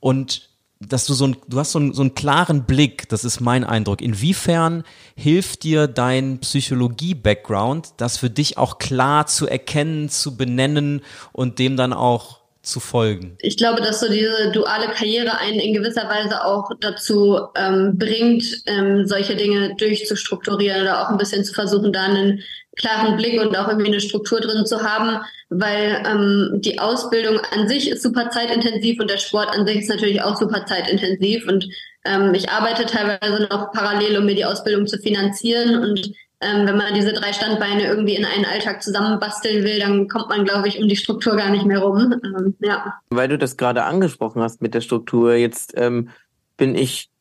[0.00, 0.51] Und
[0.88, 3.64] dass du so ein, du hast so einen, so einen klaren Blick, das ist mein
[3.64, 4.00] Eindruck.
[4.00, 4.84] Inwiefern
[5.16, 11.76] hilft dir dein Psychologie-Background, das für dich auch klar zu erkennen, zu benennen und dem
[11.76, 13.36] dann auch zu folgen?
[13.40, 18.44] Ich glaube, dass so diese duale Karriere einen in gewisser Weise auch dazu ähm, bringt,
[18.66, 22.42] ähm, solche Dinge durchzustrukturieren oder auch ein bisschen zu versuchen, da einen
[22.76, 27.68] klaren Blick und auch irgendwie eine Struktur drin zu haben, weil ähm, die Ausbildung an
[27.68, 31.68] sich ist super zeitintensiv und der Sport an sich ist natürlich auch super zeitintensiv und
[32.04, 36.76] ähm, ich arbeite teilweise noch parallel, um mir die Ausbildung zu finanzieren und ähm, wenn
[36.76, 40.80] man diese drei Standbeine irgendwie in einen Alltag zusammenbasteln will, dann kommt man, glaube ich,
[40.80, 42.20] um die Struktur gar nicht mehr rum.
[42.24, 42.94] Ähm, ja.
[43.10, 46.08] Weil du das gerade angesprochen hast mit der Struktur, jetzt ähm,
[46.56, 47.11] bin ich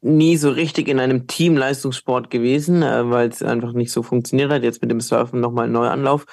[0.00, 4.62] nie so richtig in einem Teamleistungssport gewesen, äh, weil es einfach nicht so funktioniert hat.
[4.62, 6.24] Jetzt mit dem Surfen nochmal ein Neuanlauf.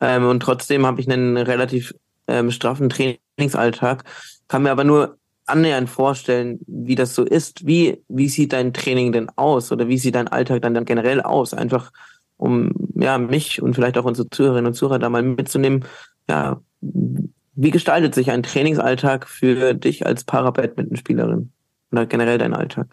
[0.00, 1.94] Ähm, und trotzdem habe ich einen relativ
[2.26, 4.04] ähm, straffen Training Trainingsalltag,
[4.48, 7.66] kann mir aber nur annähernd vorstellen, wie das so ist.
[7.66, 11.20] Wie, wie sieht dein Training denn aus oder wie sieht dein Alltag dann, dann generell
[11.22, 11.54] aus?
[11.54, 11.90] Einfach
[12.36, 15.84] um ja mich und vielleicht auch unsere Zuhörerinnen und Zuhörer da mal mitzunehmen.
[16.28, 21.50] Ja, wie gestaltet sich ein Trainingsalltag für dich als Para-Badminton-Spielerin
[21.90, 22.88] oder generell dein Alltag?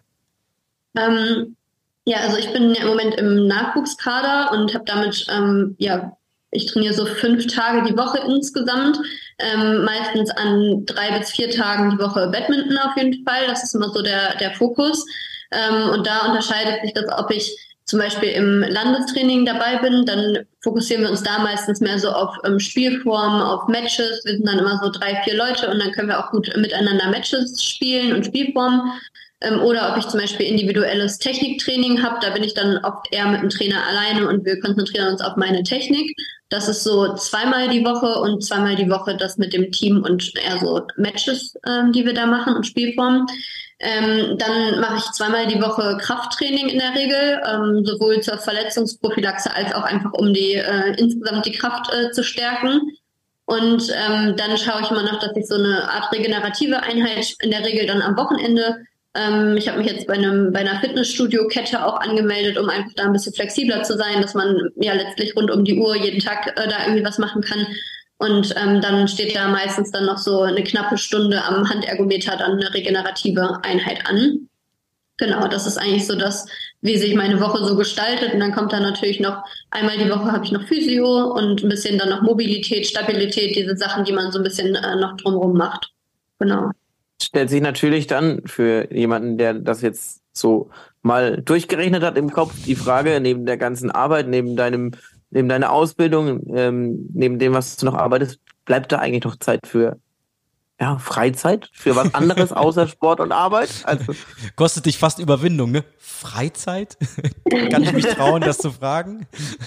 [0.96, 1.56] Ähm,
[2.04, 6.12] ja, also ich bin ja im Moment im Nachwuchskader und habe damit ähm, ja
[6.50, 8.98] ich trainiere so fünf Tage die Woche insgesamt,
[9.38, 13.46] ähm, meistens an drei bis vier Tagen die Woche Badminton auf jeden Fall.
[13.46, 15.04] Das ist immer so der, der Fokus.
[15.50, 20.46] Ähm, und da unterscheidet sich das, ob ich zum Beispiel im Landestraining dabei bin, dann
[20.60, 24.22] fokussieren wir uns da meistens mehr so auf ähm, Spielformen, auf Matches.
[24.24, 27.08] Wir sind dann immer so drei, vier Leute und dann können wir auch gut miteinander
[27.08, 28.92] Matches spielen und Spielformen.
[29.40, 33.28] Ähm, oder ob ich zum Beispiel individuelles Techniktraining habe, da bin ich dann oft eher
[33.28, 36.16] mit dem Trainer alleine und wir konzentrieren uns auf meine Technik.
[36.48, 40.32] Das ist so zweimal die Woche und zweimal die Woche das mit dem Team und
[40.36, 43.26] eher so Matches, ähm, die wir da machen und Spielformen.
[43.80, 49.54] Ähm, dann mache ich zweimal die Woche Krafttraining in der Regel, ähm, sowohl zur Verletzungsprophylaxe
[49.54, 52.90] als auch einfach um die äh, insgesamt die Kraft äh, zu stärken.
[53.44, 57.50] Und ähm, dann schaue ich immer noch, dass ich so eine Art regenerative Einheit in
[57.50, 58.84] der Regel dann am Wochenende
[59.18, 63.04] ähm, ich habe mich jetzt bei, einem, bei einer Fitnessstudio-Kette auch angemeldet, um einfach da
[63.04, 66.46] ein bisschen flexibler zu sein, dass man ja letztlich rund um die Uhr jeden Tag
[66.46, 67.66] äh, da irgendwie was machen kann.
[68.18, 72.52] Und ähm, dann steht da meistens dann noch so eine knappe Stunde am Handergometer dann
[72.52, 74.48] eine regenerative Einheit an.
[75.16, 76.46] Genau, das ist eigentlich so das,
[76.80, 78.34] wie sich meine Woche so gestaltet.
[78.34, 81.68] Und dann kommt da natürlich noch, einmal die Woche habe ich noch Physio und ein
[81.68, 85.56] bisschen dann noch Mobilität, Stabilität, diese Sachen, die man so ein bisschen äh, noch drumherum
[85.56, 85.90] macht.
[86.38, 86.70] Genau
[87.20, 90.70] stellt sich natürlich dann für jemanden, der das jetzt so
[91.02, 94.92] mal durchgerechnet hat im Kopf, die Frage, neben der ganzen Arbeit, neben deinem,
[95.30, 99.66] neben deiner Ausbildung, ähm, neben dem, was du noch arbeitest, bleibt da eigentlich noch Zeit
[99.66, 99.98] für
[100.80, 103.68] ja, Freizeit für was anderes außer Sport und Arbeit.
[103.84, 104.14] Also
[104.54, 105.84] Kostet dich fast Überwindung, ne?
[105.98, 106.96] Freizeit?
[107.70, 109.26] Kann ich mich trauen, das zu fragen?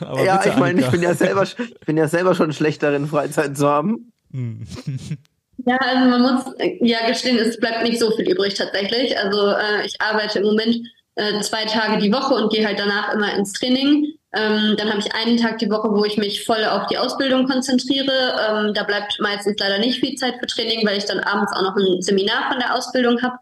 [0.00, 3.56] ja, ich meine, ich bin ja selber, ich bin ja selber schon schlecht darin, Freizeit
[3.56, 4.12] zu haben.
[5.66, 9.18] Ja, also man muss ja gestehen, es bleibt nicht so viel übrig tatsächlich.
[9.18, 10.76] Also äh, ich arbeite im Moment
[11.16, 14.14] äh, zwei Tage die Woche und gehe halt danach immer ins Training.
[14.34, 17.46] Ähm, dann habe ich einen Tag die Woche, wo ich mich voll auf die Ausbildung
[17.46, 18.36] konzentriere.
[18.48, 21.62] Ähm, da bleibt meistens leider nicht viel Zeit für Training, weil ich dann abends auch
[21.62, 23.38] noch ein Seminar von der Ausbildung habe.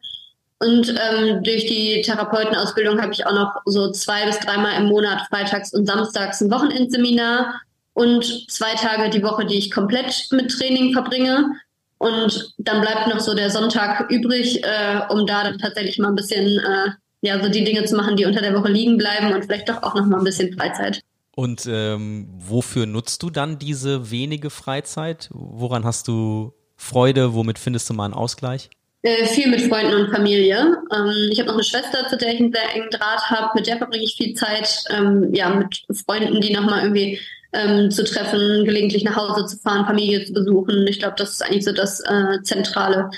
[0.58, 5.26] Und ähm, durch die Therapeutenausbildung habe ich auch noch so zwei bis dreimal im Monat
[5.28, 7.60] freitags und samstags ein Wochenendseminar
[7.92, 11.50] und zwei Tage die Woche, die ich komplett mit Training verbringe.
[11.98, 16.14] Und dann bleibt noch so der Sonntag übrig, äh, um da dann tatsächlich mal ein
[16.14, 16.90] bisschen, äh,
[17.22, 19.82] ja, so die Dinge zu machen, die unter der Woche liegen bleiben und vielleicht doch
[19.82, 21.00] auch noch mal ein bisschen Freizeit.
[21.34, 25.28] Und ähm, wofür nutzt du dann diese wenige Freizeit?
[25.32, 27.34] Woran hast du Freude?
[27.34, 28.70] Womit findest du mal einen Ausgleich?
[29.02, 30.78] Äh, viel mit Freunden und Familie.
[30.92, 33.50] Ähm, ich habe noch eine Schwester, zu der ich einen sehr engen Draht habe.
[33.54, 34.82] Mit der verbringe ich viel Zeit.
[34.90, 37.20] Ähm, ja, mit Freunden, die nochmal irgendwie
[37.56, 40.86] ähm, zu treffen, gelegentlich nach Hause zu fahren, Familie zu besuchen.
[40.86, 43.10] Ich glaube, das ist eigentlich so das äh, Zentrale.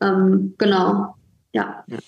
[0.00, 1.14] Ähm, genau,
[1.52, 1.84] ja.
[1.86, 1.98] ja.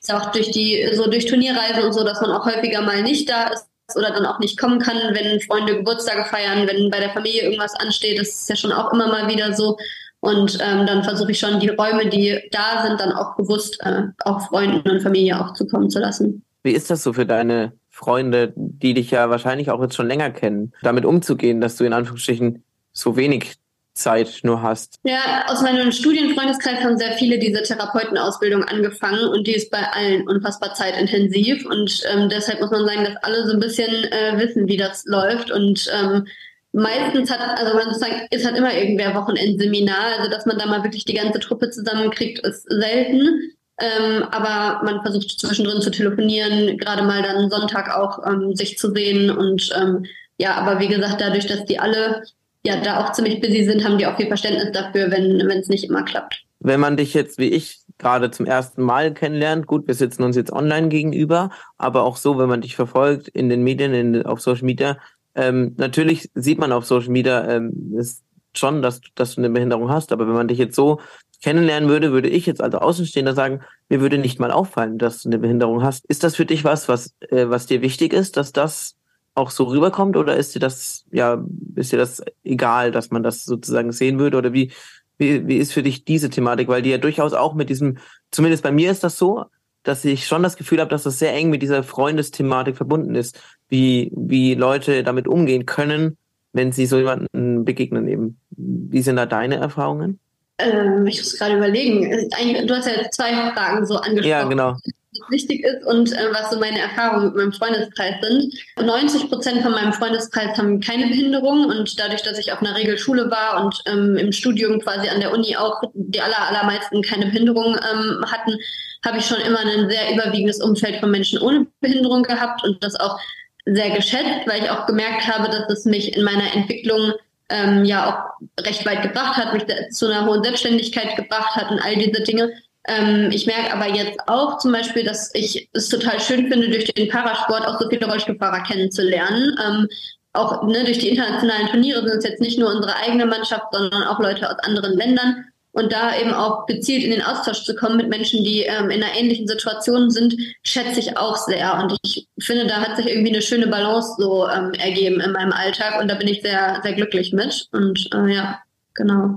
[0.00, 3.28] Ist auch durch die, so durch Turnierreisen und so, dass man auch häufiger mal nicht
[3.30, 7.10] da ist oder dann auch nicht kommen kann, wenn Freunde Geburtstage feiern, wenn bei der
[7.10, 8.18] Familie irgendwas ansteht.
[8.18, 9.78] Das ist ja schon auch immer mal wieder so.
[10.20, 14.02] Und ähm, dann versuche ich schon, die Räume, die da sind, dann auch bewusst äh,
[14.24, 16.42] auch Freunden und Familie auch zukommen zu lassen.
[16.64, 20.30] Wie ist das so für deine Freunde, die dich ja wahrscheinlich auch jetzt schon länger
[20.30, 23.56] kennen, damit umzugehen, dass du in Anführungsstrichen so wenig
[23.92, 25.00] Zeit nur hast?
[25.02, 30.28] Ja, aus meinem Studienfreundeskreis haben sehr viele diese Therapeutenausbildung angefangen und die ist bei allen
[30.28, 34.68] unfassbar zeitintensiv und ähm, deshalb muss man sagen, dass alle so ein bisschen äh, wissen,
[34.68, 36.24] wie das läuft und ähm,
[36.70, 40.84] meistens hat, also man sozusagen, ist halt immer irgendwer Wochenendseminar, also dass man da mal
[40.84, 43.57] wirklich die ganze Truppe zusammenkriegt, ist selten.
[43.80, 48.92] Ähm, aber man versucht zwischendrin zu telefonieren, gerade mal dann Sonntag auch ähm, sich zu
[48.92, 49.30] sehen.
[49.30, 50.04] Und ähm,
[50.36, 52.22] ja, aber wie gesagt, dadurch, dass die alle
[52.64, 55.84] ja da auch ziemlich busy sind, haben die auch viel Verständnis dafür, wenn es nicht
[55.84, 56.44] immer klappt.
[56.60, 60.36] Wenn man dich jetzt wie ich gerade zum ersten Mal kennenlernt, gut, wir sitzen uns
[60.36, 64.40] jetzt online gegenüber, aber auch so, wenn man dich verfolgt in den Medien, in, auf
[64.40, 64.98] Social Media,
[65.34, 68.22] ähm, natürlich sieht man auf Social Media ähm, ist
[68.54, 71.00] schon, dass, dass du eine Behinderung hast, aber wenn man dich jetzt so
[71.42, 75.28] kennenlernen würde, würde ich jetzt als Außenstehender sagen, mir würde nicht mal auffallen, dass du
[75.28, 76.04] eine Behinderung hast.
[76.06, 78.96] Ist das für dich was, was, äh, was dir wichtig ist, dass das
[79.34, 81.44] auch so rüberkommt oder ist dir das, ja,
[81.76, 84.72] ist dir das egal, dass man das sozusagen sehen würde oder wie,
[85.16, 86.68] wie, wie ist für dich diese Thematik?
[86.68, 87.98] Weil die ja durchaus auch mit diesem,
[88.30, 89.44] zumindest bei mir ist das so,
[89.84, 93.40] dass ich schon das Gefühl habe, dass das sehr eng mit dieser Freundesthematik verbunden ist,
[93.68, 96.18] wie, wie Leute damit umgehen können,
[96.52, 98.40] wenn sie so jemanden begegnen eben.
[98.50, 100.18] Wie sind da deine Erfahrungen?
[100.58, 102.28] Ähm, ich muss gerade überlegen.
[102.66, 104.28] Du hast ja zwei Fragen so angesprochen.
[104.28, 104.76] Ja, genau.
[105.12, 108.52] Was wichtig ist und äh, was so meine Erfahrungen mit meinem Freundeskreis sind.
[108.80, 113.30] 90 Prozent von meinem Freundeskreis haben keine Behinderung und dadurch, dass ich auf einer Regelschule
[113.30, 117.74] war und ähm, im Studium quasi an der Uni auch die aller, allermeisten keine Behinderung
[117.74, 118.58] ähm, hatten,
[119.04, 122.96] habe ich schon immer ein sehr überwiegendes Umfeld von Menschen ohne Behinderung gehabt und das
[122.96, 123.18] auch
[123.64, 127.12] sehr geschätzt, weil ich auch gemerkt habe, dass es mich in meiner Entwicklung
[127.50, 131.80] ähm, ja auch recht weit gebracht hat, mich zu einer hohen Selbstständigkeit gebracht hat und
[131.80, 132.52] all diese Dinge.
[132.86, 136.84] Ähm, ich merke aber jetzt auch zum Beispiel, dass ich es total schön finde, durch
[136.84, 139.56] den Parasport auch so viele Rollstuhlfahrer kennenzulernen.
[139.64, 139.88] Ähm,
[140.32, 144.04] auch ne, durch die internationalen Turniere sind es jetzt nicht nur unsere eigene Mannschaft, sondern
[144.04, 147.96] auch Leute aus anderen Ländern und da eben auch gezielt in den Austausch zu kommen
[147.96, 151.78] mit Menschen, die ähm, in einer ähnlichen Situation sind, schätze ich auch sehr.
[151.78, 155.52] Und ich finde, da hat sich irgendwie eine schöne Balance so ähm, ergeben in meinem
[155.52, 157.68] Alltag und da bin ich sehr, sehr glücklich mit.
[157.72, 158.58] Und äh, ja,
[158.94, 159.36] genau.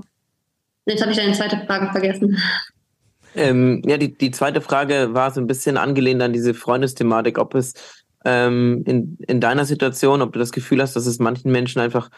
[0.86, 2.38] Jetzt habe ich deine zweite Frage vergessen.
[3.34, 7.54] Ähm, ja, die, die zweite Frage war so ein bisschen angelehnt an diese Freundesthematik, ob
[7.54, 7.74] es
[8.24, 12.10] ähm, in, in deiner Situation, ob du das Gefühl hast, dass es manchen Menschen einfach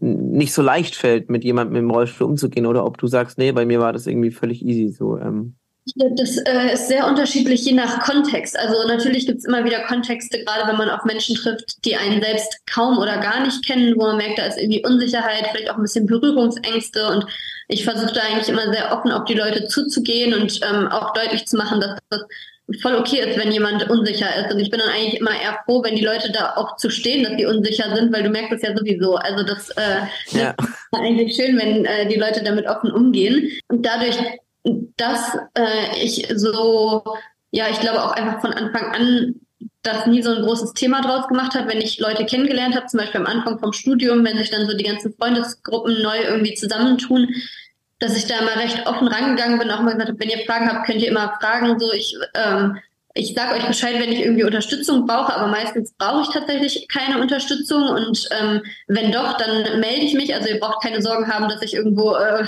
[0.00, 3.66] nicht so leicht fällt, mit jemandem im Rollstuhl umzugehen oder ob du sagst, nee, bei
[3.66, 5.18] mir war das irgendwie völlig easy so.
[5.18, 5.54] Ähm.
[5.96, 8.58] Das äh, ist sehr unterschiedlich je nach Kontext.
[8.58, 12.20] Also natürlich gibt es immer wieder Kontexte, gerade wenn man auf Menschen trifft, die einen
[12.20, 15.76] selbst kaum oder gar nicht kennen, wo man merkt, da ist irgendwie Unsicherheit, vielleicht auch
[15.76, 17.08] ein bisschen Berührungsängste.
[17.08, 17.26] Und
[17.68, 21.46] ich versuche da eigentlich immer sehr offen auf die Leute zuzugehen und ähm, auch deutlich
[21.46, 22.22] zu machen, dass das
[22.82, 24.52] voll okay ist, wenn jemand unsicher ist.
[24.52, 27.24] Und ich bin dann eigentlich immer eher froh, wenn die Leute da auch zu stehen,
[27.24, 29.16] dass sie unsicher sind, weil du merkst es ja sowieso.
[29.16, 30.02] Also das, äh,
[30.32, 30.50] ja.
[30.50, 33.50] ist eigentlich schön, wenn äh, die Leute damit offen umgehen.
[33.68, 34.16] Und dadurch,
[34.96, 37.02] dass äh, ich so,
[37.50, 39.34] ja, ich glaube auch einfach von Anfang an
[39.82, 42.98] das nie so ein großes Thema draus gemacht habe, wenn ich Leute kennengelernt habe, zum
[42.98, 47.28] Beispiel am Anfang vom Studium, wenn sich dann so die ganzen Freundesgruppen neu irgendwie zusammentun,
[47.98, 50.70] dass ich da immer recht offen rangegangen bin, auch mal gesagt habe, wenn ihr Fragen
[50.70, 51.78] habt, könnt ihr immer fragen.
[51.78, 52.78] So, ich, ähm,
[53.14, 57.20] ich sage euch Bescheid, wenn ich irgendwie Unterstützung brauche, aber meistens brauche ich tatsächlich keine
[57.20, 60.34] Unterstützung und ähm, wenn doch, dann melde ich mich.
[60.34, 62.46] Also ihr braucht keine Sorgen haben, dass ich irgendwo, äh,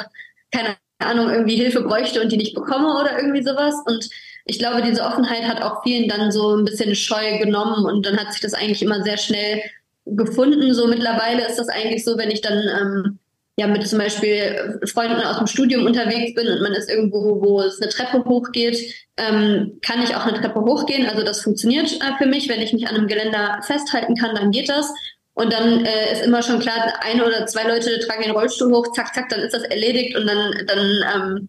[0.53, 3.75] keine Ahnung, irgendwie Hilfe bräuchte und die nicht bekomme oder irgendwie sowas.
[3.87, 4.09] Und
[4.45, 8.19] ich glaube, diese Offenheit hat auch vielen dann so ein bisschen Scheu genommen und dann
[8.19, 9.63] hat sich das eigentlich immer sehr schnell
[10.07, 10.75] gefunden.
[10.75, 13.19] So mittlerweile ist das eigentlich so, wenn ich dann ähm,
[13.61, 17.61] ja mit zum Beispiel Freunden aus dem Studium unterwegs bin und man ist irgendwo, wo
[17.61, 18.79] es eine Treppe hochgeht,
[19.17, 21.07] ähm, kann ich auch eine Treppe hochgehen.
[21.07, 22.49] Also das funktioniert äh, für mich.
[22.49, 24.93] Wenn ich mich an einem Geländer festhalten kann, dann geht das.
[25.35, 28.93] Und dann äh, ist immer schon klar, eine oder zwei Leute tragen den Rollstuhl hoch,
[28.93, 31.49] zack, zack, dann ist das erledigt und dann, dann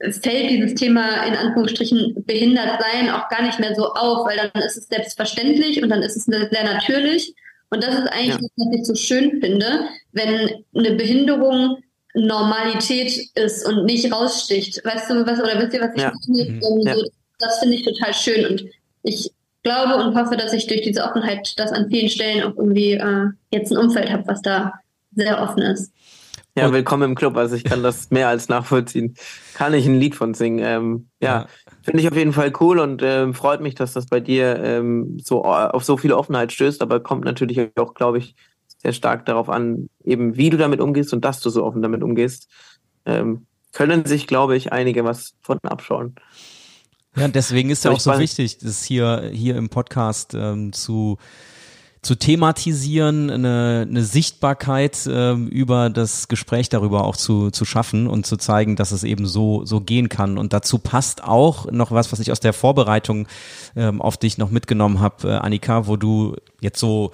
[0.00, 4.36] ähm, fällt dieses Thema in Anführungsstrichen behindert sein auch gar nicht mehr so auf, weil
[4.36, 7.34] dann ist es selbstverständlich und dann ist es sehr natürlich.
[7.70, 8.48] Und das ist eigentlich, ja.
[8.56, 11.78] was ich so schön finde, wenn eine Behinderung
[12.14, 14.84] Normalität ist und nicht raussticht.
[14.84, 16.12] Weißt du was, oder wisst ihr, was ich ja.
[16.26, 16.50] meine?
[16.50, 16.86] Mhm.
[16.86, 16.96] Ja.
[16.96, 17.04] So,
[17.38, 18.64] das finde ich total schön und
[19.02, 19.30] ich
[19.62, 23.26] glaube und hoffe, dass ich durch diese Offenheit das an vielen Stellen auch irgendwie äh,
[23.52, 24.74] jetzt ein Umfeld habe, was da
[25.14, 25.92] sehr offen ist.
[26.60, 27.36] Ja, willkommen im Club.
[27.36, 29.14] Also ich kann das mehr als nachvollziehen.
[29.54, 30.58] Kann ich ein Lied von singen.
[30.62, 31.46] Ähm, ja, ja.
[31.82, 35.18] finde ich auf jeden Fall cool und ähm, freut mich, dass das bei dir ähm,
[35.22, 36.82] so auf so viel Offenheit stößt.
[36.82, 38.34] Aber kommt natürlich auch, glaube ich,
[38.76, 42.02] sehr stark darauf an, eben wie du damit umgehst und dass du so offen damit
[42.02, 42.48] umgehst.
[43.06, 46.14] Ähm, können sich, glaube ich, einige was von abschauen.
[47.16, 51.18] Ja, deswegen ist ja auch so wichtig, das hier, hier im Podcast ähm, zu
[52.02, 58.24] zu thematisieren, eine, eine Sichtbarkeit ähm, über das Gespräch darüber auch zu, zu schaffen und
[58.24, 60.38] zu zeigen, dass es eben so, so gehen kann.
[60.38, 63.28] Und dazu passt auch noch was, was ich aus der Vorbereitung
[63.76, 67.12] ähm, auf dich noch mitgenommen habe, äh, Annika, wo du jetzt so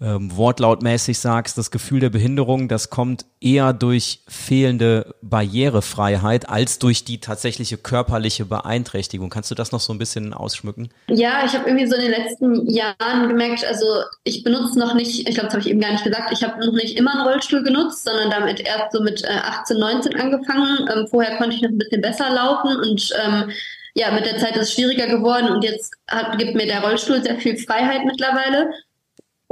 [0.00, 7.04] ähm, wortlautmäßig sagst, das Gefühl der Behinderung, das kommt eher durch fehlende Barrierefreiheit als durch
[7.04, 9.30] die tatsächliche körperliche Beeinträchtigung.
[9.30, 10.90] Kannst du das noch so ein bisschen ausschmücken?
[11.08, 13.86] Ja, ich habe irgendwie so in den letzten Jahren gemerkt, also
[14.24, 16.64] ich benutze noch nicht, ich glaube, das habe ich eben gar nicht gesagt, ich habe
[16.64, 20.88] noch nicht immer einen Rollstuhl genutzt, sondern damit erst so mit äh, 18, 19 angefangen.
[20.92, 23.50] Ähm, vorher konnte ich noch ein bisschen besser laufen und ähm,
[23.94, 27.22] ja, mit der Zeit ist es schwieriger geworden und jetzt hat, gibt mir der Rollstuhl
[27.22, 28.70] sehr viel Freiheit mittlerweile.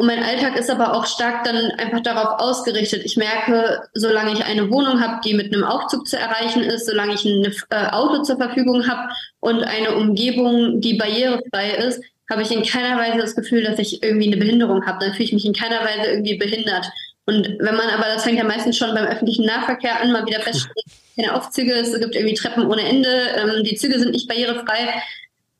[0.03, 3.05] Und mein Alltag ist aber auch stark dann einfach darauf ausgerichtet.
[3.05, 7.15] Ich merke, solange ich eine Wohnung habe, die mit einem Aufzug zu erreichen ist, solange
[7.15, 12.51] ich ein äh, Auto zur Verfügung habe und eine Umgebung, die barrierefrei ist, habe ich
[12.51, 14.99] in keiner Weise das Gefühl, dass ich irgendwie eine Behinderung habe.
[15.05, 16.91] Dann fühle ich mich in keiner Weise irgendwie behindert.
[17.27, 20.41] Und wenn man aber, das fängt ja meistens schon beim öffentlichen Nahverkehr an, mal wieder
[20.41, 20.85] feststellt,
[21.15, 25.01] keine Aufzüge, es gibt irgendwie Treppen ohne Ende, ähm, die Züge sind nicht barrierefrei,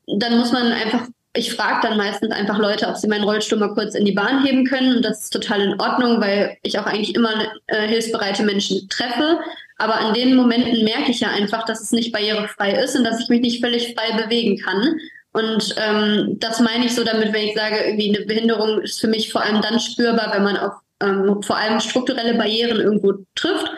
[0.05, 3.73] dann muss man einfach ich frage dann meistens einfach Leute, ob sie meinen Rollstuhl mal
[3.73, 4.97] kurz in die Bahn heben können.
[4.97, 7.31] Und das ist total in Ordnung, weil ich auch eigentlich immer
[7.67, 9.39] äh, hilfsbereite Menschen treffe.
[9.77, 13.19] Aber an den Momenten merke ich ja einfach, dass es nicht barrierefrei ist und dass
[13.19, 14.99] ich mich nicht völlig frei bewegen kann.
[15.31, 19.07] Und ähm, das meine ich so damit, wenn ich sage, irgendwie eine Behinderung ist für
[19.07, 23.71] mich vor allem dann spürbar, wenn man auf ähm, vor allem strukturelle Barrieren irgendwo trifft.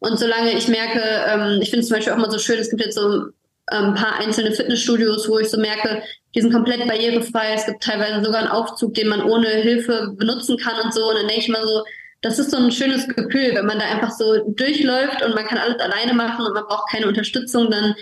[0.00, 2.70] Und solange ich merke, ähm, ich finde es zum Beispiel auch mal so schön, es
[2.70, 3.26] gibt jetzt so
[3.70, 6.02] ein paar einzelne Fitnessstudios, wo ich so merke,
[6.34, 7.52] die sind komplett barrierefrei.
[7.54, 11.08] Es gibt teilweise sogar einen Aufzug, den man ohne Hilfe benutzen kann und so.
[11.08, 11.84] Und dann denke ich mal so,
[12.20, 15.58] das ist so ein schönes Gefühl, wenn man da einfach so durchläuft und man kann
[15.58, 17.94] alles alleine machen und man braucht keine Unterstützung, dann,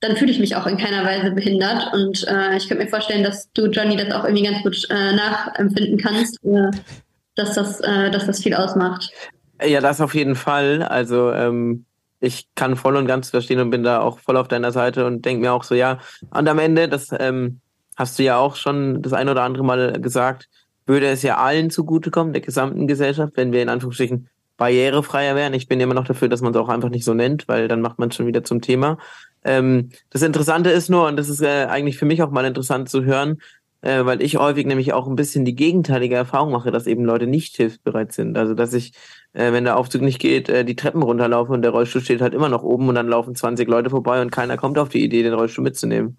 [0.00, 1.92] dann fühle ich mich auch in keiner Weise behindert.
[1.92, 5.12] Und äh, ich könnte mir vorstellen, dass du, Johnny, das auch irgendwie ganz gut äh,
[5.12, 6.70] nachempfinden kannst, äh,
[7.34, 9.10] dass, das, äh, dass das viel ausmacht.
[9.62, 10.82] Ja, das auf jeden Fall.
[10.82, 11.84] Also ähm,
[12.24, 15.24] ich kann voll und ganz verstehen und bin da auch voll auf deiner Seite und
[15.24, 15.98] denke mir auch so, ja,
[16.30, 17.60] und am Ende, das ähm,
[17.96, 20.48] hast du ja auch schon das ein oder andere Mal gesagt,
[20.86, 25.54] würde es ja allen zugutekommen, der gesamten Gesellschaft, wenn wir in Anführungsstrichen barrierefreier wären.
[25.54, 27.80] Ich bin immer noch dafür, dass man es auch einfach nicht so nennt, weil dann
[27.80, 28.98] macht man es schon wieder zum Thema.
[29.44, 32.88] Ähm, das Interessante ist nur, und das ist äh, eigentlich für mich auch mal interessant
[32.88, 33.40] zu hören,
[33.84, 37.26] äh, weil ich häufig nämlich auch ein bisschen die gegenteilige Erfahrung mache, dass eben Leute
[37.26, 38.38] nicht hilfsbereit sind.
[38.38, 38.92] Also dass ich,
[39.34, 42.32] äh, wenn der Aufzug nicht geht, äh, die Treppen runterlaufe und der Rollstuhl steht halt
[42.32, 45.22] immer noch oben und dann laufen 20 Leute vorbei und keiner kommt auf die Idee,
[45.22, 46.16] den Rollstuhl mitzunehmen.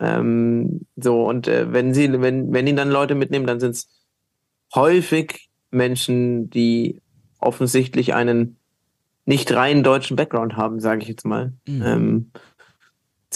[0.00, 3.88] Ähm, so, und äh, wenn sie, wenn, wenn ihn dann Leute mitnehmen, dann sind es
[4.74, 7.00] häufig Menschen, die
[7.38, 8.56] offensichtlich einen
[9.26, 11.52] nicht rein deutschen Background haben, sage ich jetzt mal.
[11.68, 11.82] Mhm.
[11.84, 12.30] Ähm,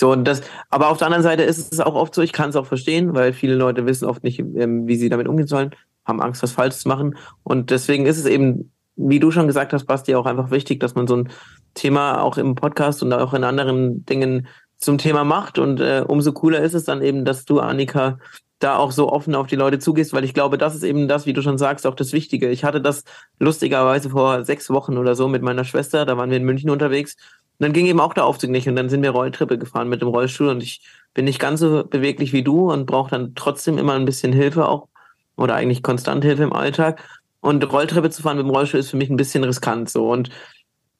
[0.00, 0.40] so, und das,
[0.70, 3.12] aber auf der anderen Seite ist es auch oft so, ich kann es auch verstehen,
[3.12, 5.74] weil viele Leute wissen oft nicht, ähm, wie sie damit umgehen sollen,
[6.06, 7.18] haben Angst, was falsch zu machen.
[7.42, 10.94] Und deswegen ist es eben, wie du schon gesagt hast, Basti, auch einfach wichtig, dass
[10.94, 11.28] man so ein
[11.74, 14.48] Thema auch im Podcast und auch in anderen Dingen
[14.78, 15.58] zum Thema macht.
[15.58, 18.16] Und äh, umso cooler ist es dann eben, dass du, Annika,
[18.58, 21.26] da auch so offen auf die Leute zugehst, weil ich glaube, das ist eben das,
[21.26, 22.48] wie du schon sagst, auch das Wichtige.
[22.48, 23.04] Ich hatte das
[23.38, 27.16] lustigerweise vor sechs Wochen oder so mit meiner Schwester, da waren wir in München unterwegs
[27.60, 30.00] und dann ging eben auch der Aufzug nicht und dann sind wir Rolltreppe gefahren mit
[30.00, 30.80] dem Rollstuhl und ich
[31.12, 34.66] bin nicht ganz so beweglich wie du und brauche dann trotzdem immer ein bisschen Hilfe
[34.66, 34.88] auch
[35.36, 37.06] oder eigentlich konstant Hilfe im Alltag.
[37.40, 40.30] Und Rolltreppe zu fahren mit dem Rollstuhl ist für mich ein bisschen riskant so und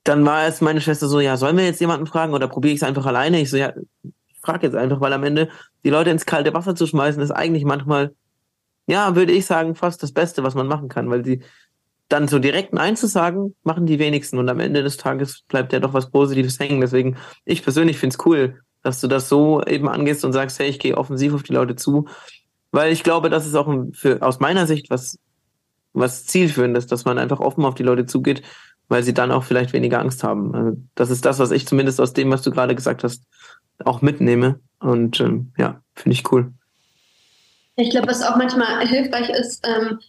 [0.05, 2.81] dann war es meine Schwester so, ja, sollen wir jetzt jemanden fragen oder probiere ich
[2.81, 3.41] es einfach alleine?
[3.41, 3.73] Ich so, ja,
[4.43, 5.49] frage jetzt einfach, weil am Ende
[5.83, 8.15] die Leute ins kalte Wasser zu schmeißen, ist eigentlich manchmal,
[8.87, 11.43] ja, würde ich sagen, fast das Beste, was man machen kann, weil die
[12.11, 15.73] dann so direkt Nein zu sagen, machen die wenigsten und am Ende des Tages bleibt
[15.73, 16.81] ja doch was Positives hängen.
[16.81, 20.69] Deswegen, ich persönlich finde es cool, dass du das so eben angehst und sagst, hey,
[20.69, 22.09] ich gehe offensiv auf die Leute zu,
[22.73, 25.19] weil ich glaube, das ist auch für, aus meiner Sicht was,
[25.93, 28.43] was zielführendes, dass man einfach offen auf die Leute zugeht,
[28.89, 30.55] weil sie dann auch vielleicht weniger Angst haben.
[30.55, 33.23] Also das ist das, was ich zumindest aus dem, was du gerade gesagt hast,
[33.85, 34.59] auch mitnehme.
[34.81, 36.53] Und ähm, ja, finde ich cool.
[37.77, 40.01] Ich glaube, was auch manchmal hilfreich ist, ähm,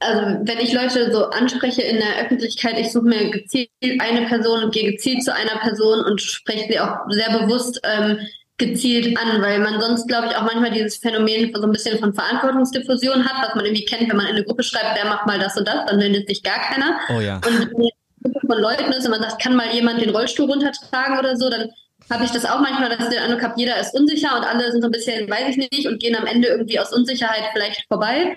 [0.00, 4.64] also wenn ich Leute so anspreche in der Öffentlichkeit, ich suche mir gezielt eine Person
[4.64, 8.18] und gehe gezielt zu einer Person und spreche sie auch sehr bewusst ähm,
[8.56, 12.12] gezielt an, weil man sonst, glaube ich, auch manchmal dieses Phänomen so ein bisschen von
[12.12, 15.38] Verantwortungsdiffusion hat, was man irgendwie kennt, wenn man in eine Gruppe schreibt, wer macht mal
[15.38, 16.98] das und das, dann meldet sich gar keiner.
[17.14, 17.40] Oh ja.
[17.46, 21.36] Und Gruppe von Leuten ist und man sagt, kann mal jemand den Rollstuhl runtertragen oder
[21.36, 21.70] so, dann
[22.10, 24.70] habe ich das auch manchmal, dass ich den Eindruck habe, jeder ist unsicher und alle
[24.70, 27.86] sind so ein bisschen, weiß ich nicht, und gehen am Ende irgendwie aus Unsicherheit vielleicht
[27.88, 28.36] vorbei.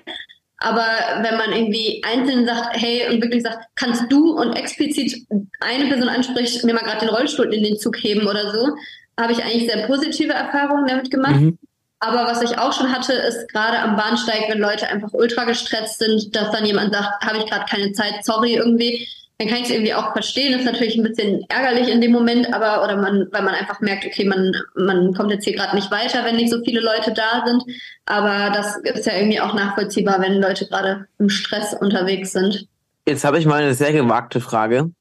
[0.58, 0.86] Aber
[1.22, 5.26] wenn man irgendwie einzeln sagt, hey, und wirklich sagt, kannst du und explizit
[5.60, 8.76] eine Person anspricht, mir mal gerade den Rollstuhl in den Zug heben oder so,
[9.20, 11.36] habe ich eigentlich sehr positive Erfahrungen damit gemacht.
[11.36, 11.58] Mhm.
[12.00, 16.00] Aber was ich auch schon hatte, ist gerade am Bahnsteig, wenn Leute einfach ultra gestresst
[16.00, 19.08] sind, dass dann jemand sagt, habe ich gerade keine Zeit, sorry irgendwie
[19.38, 20.58] dann kann ich es irgendwie auch verstehen.
[20.58, 24.06] Ist natürlich ein bisschen ärgerlich in dem Moment, aber oder man, weil man einfach merkt,
[24.06, 27.44] okay, man, man kommt jetzt hier gerade nicht weiter, wenn nicht so viele Leute da
[27.46, 27.64] sind.
[28.06, 32.68] Aber das ist ja irgendwie auch nachvollziehbar, wenn Leute gerade im Stress unterwegs sind.
[33.08, 34.92] Jetzt habe ich mal eine sehr gewagte Frage.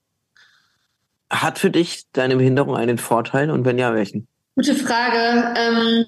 [1.31, 4.27] Hat für dich deine Behinderung einen Vorteil und wenn ja, welchen?
[4.55, 5.55] Gute Frage.
[5.57, 6.07] Ähm,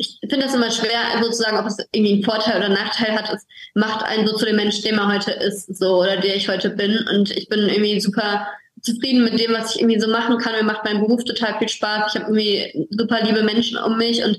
[0.00, 3.30] ich finde das immer schwer, sozusagen, ob es irgendwie einen Vorteil oder Nachteil hat.
[3.34, 6.48] Es macht einen so zu dem Mensch, der man heute ist, so oder der ich
[6.48, 7.06] heute bin.
[7.14, 8.48] Und ich bin irgendwie super
[8.80, 10.54] zufrieden mit dem, was ich irgendwie so machen kann.
[10.54, 12.14] Mir macht mein Beruf total viel Spaß.
[12.14, 14.38] Ich habe irgendwie super liebe Menschen um mich und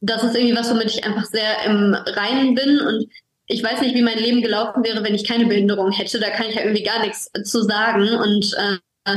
[0.00, 3.06] das ist irgendwie was, womit ich einfach sehr im Reinen bin und
[3.48, 6.20] ich weiß nicht, wie mein Leben gelaufen wäre, wenn ich keine Behinderung hätte.
[6.20, 9.16] Da kann ich ja irgendwie gar nichts zu sagen und äh,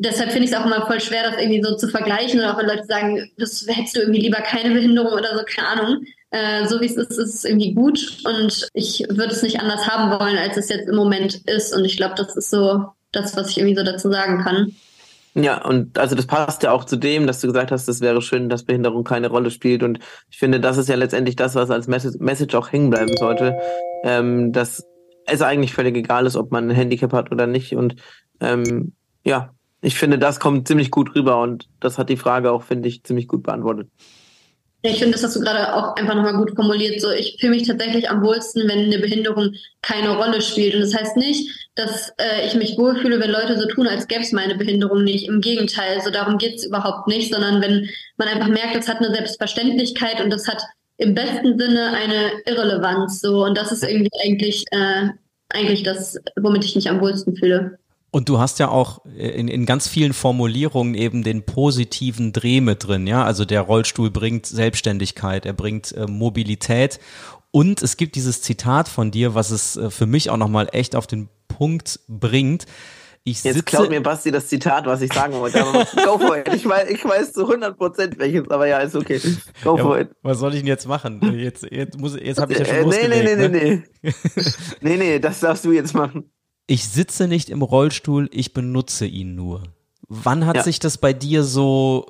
[0.00, 2.58] deshalb finde ich es auch immer voll schwer, das irgendwie so zu vergleichen oder auch
[2.58, 6.04] wenn Leute sagen, das hättest du irgendwie lieber keine Behinderung oder so, keine Ahnung.
[6.30, 9.86] Äh, so wie es ist, ist es irgendwie gut und ich würde es nicht anders
[9.88, 13.36] haben wollen, als es jetzt im Moment ist und ich glaube, das ist so das,
[13.36, 14.72] was ich irgendwie so dazu sagen kann.
[15.34, 18.22] Ja, und also das passt ja auch zu dem, dass du gesagt hast, es wäre
[18.22, 19.84] schön, dass Behinderung keine Rolle spielt.
[19.84, 23.56] Und ich finde, das ist ja letztendlich das, was als Message auch hängen bleiben sollte,
[24.02, 24.84] ähm, dass
[25.26, 27.76] es eigentlich völlig egal ist, ob man ein Handicap hat oder nicht.
[27.76, 27.94] Und
[28.40, 28.92] ähm,
[29.22, 32.88] ja, ich finde, das kommt ziemlich gut rüber und das hat die Frage auch, finde
[32.88, 33.88] ich, ziemlich gut beantwortet.
[34.82, 37.02] Ja, ich finde, das hast du gerade auch einfach nochmal gut formuliert.
[37.02, 39.52] So, ich fühle mich tatsächlich am wohlsten, wenn eine Behinderung
[39.82, 40.74] keine Rolle spielt.
[40.74, 44.22] Und das heißt nicht, dass äh, ich mich wohlfühle, wenn Leute so tun, als gäbe
[44.22, 45.28] es meine Behinderung nicht.
[45.28, 48.98] Im Gegenteil, so darum geht es überhaupt nicht, sondern wenn man einfach merkt, das hat
[48.98, 50.62] eine Selbstverständlichkeit und das hat
[50.96, 53.20] im besten Sinne eine Irrelevanz.
[53.20, 55.08] So, und das ist irgendwie eigentlich, äh,
[55.50, 57.78] eigentlich das, womit ich mich am wohlsten fühle.
[58.12, 62.86] Und du hast ja auch in, in ganz vielen Formulierungen eben den positiven Dreh mit
[62.86, 63.24] drin, ja.
[63.24, 66.98] Also der Rollstuhl bringt Selbstständigkeit, er bringt äh, Mobilität.
[67.52, 70.96] Und es gibt dieses Zitat von dir, was es äh, für mich auch nochmal echt
[70.96, 72.66] auf den Punkt bringt.
[73.22, 75.62] Ich Jetzt klaut mir Basti das Zitat, was ich sagen wollte.
[75.62, 76.48] Aber go for it.
[76.54, 79.20] Ich weiß, ich weiß zu 100 Prozent welches, aber ja, ist okay.
[79.62, 80.10] Go ja, for it.
[80.22, 81.20] Was soll ich denn jetzt machen?
[81.38, 83.48] Jetzt, jetzt, muss, jetzt habe ich ja schon äh, nee, nee, nee, ne?
[83.48, 84.12] nee, nee.
[84.80, 86.32] nee, nee, das darfst du jetzt machen.
[86.70, 89.64] Ich sitze nicht im Rollstuhl, ich benutze ihn nur.
[90.06, 90.62] Wann hat ja.
[90.62, 92.06] sich das bei dir so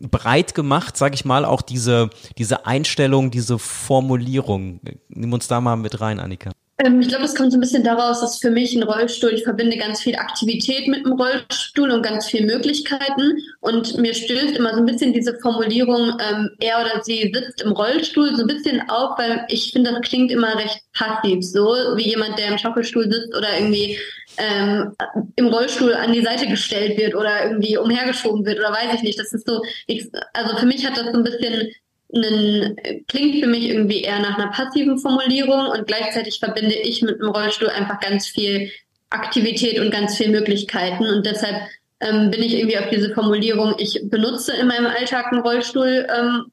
[0.00, 4.80] breit gemacht, sag ich mal, auch diese, diese Einstellung, diese Formulierung?
[5.10, 6.50] Nimm uns da mal mit rein, Annika.
[6.82, 9.44] Ähm, ich glaube, das kommt so ein bisschen daraus, dass für mich ein Rollstuhl, ich
[9.44, 13.38] verbinde ganz viel Aktivität mit dem Rollstuhl und ganz viel Möglichkeiten.
[13.60, 17.72] Und mir stößt immer so ein bisschen diese Formulierung, ähm, er oder sie sitzt im
[17.72, 22.08] Rollstuhl, so ein bisschen auf, weil ich finde, das klingt immer recht passiv, so wie
[22.08, 23.98] jemand, der im Schaukelstuhl sitzt oder irgendwie
[24.38, 24.94] ähm,
[25.36, 29.18] im Rollstuhl an die Seite gestellt wird oder irgendwie umhergeschoben wird oder weiß ich nicht.
[29.18, 31.70] Das ist so, ich, also für mich hat das so ein bisschen
[32.14, 32.76] einen,
[33.08, 37.28] klingt für mich irgendwie eher nach einer passiven Formulierung und gleichzeitig verbinde ich mit dem
[37.28, 38.70] Rollstuhl einfach ganz viel
[39.10, 41.06] Aktivität und ganz viel Möglichkeiten.
[41.06, 41.56] Und deshalb
[42.00, 46.46] ähm, bin ich irgendwie auf diese Formulierung, ich benutze in meinem Alltag einen Rollstuhl ähm,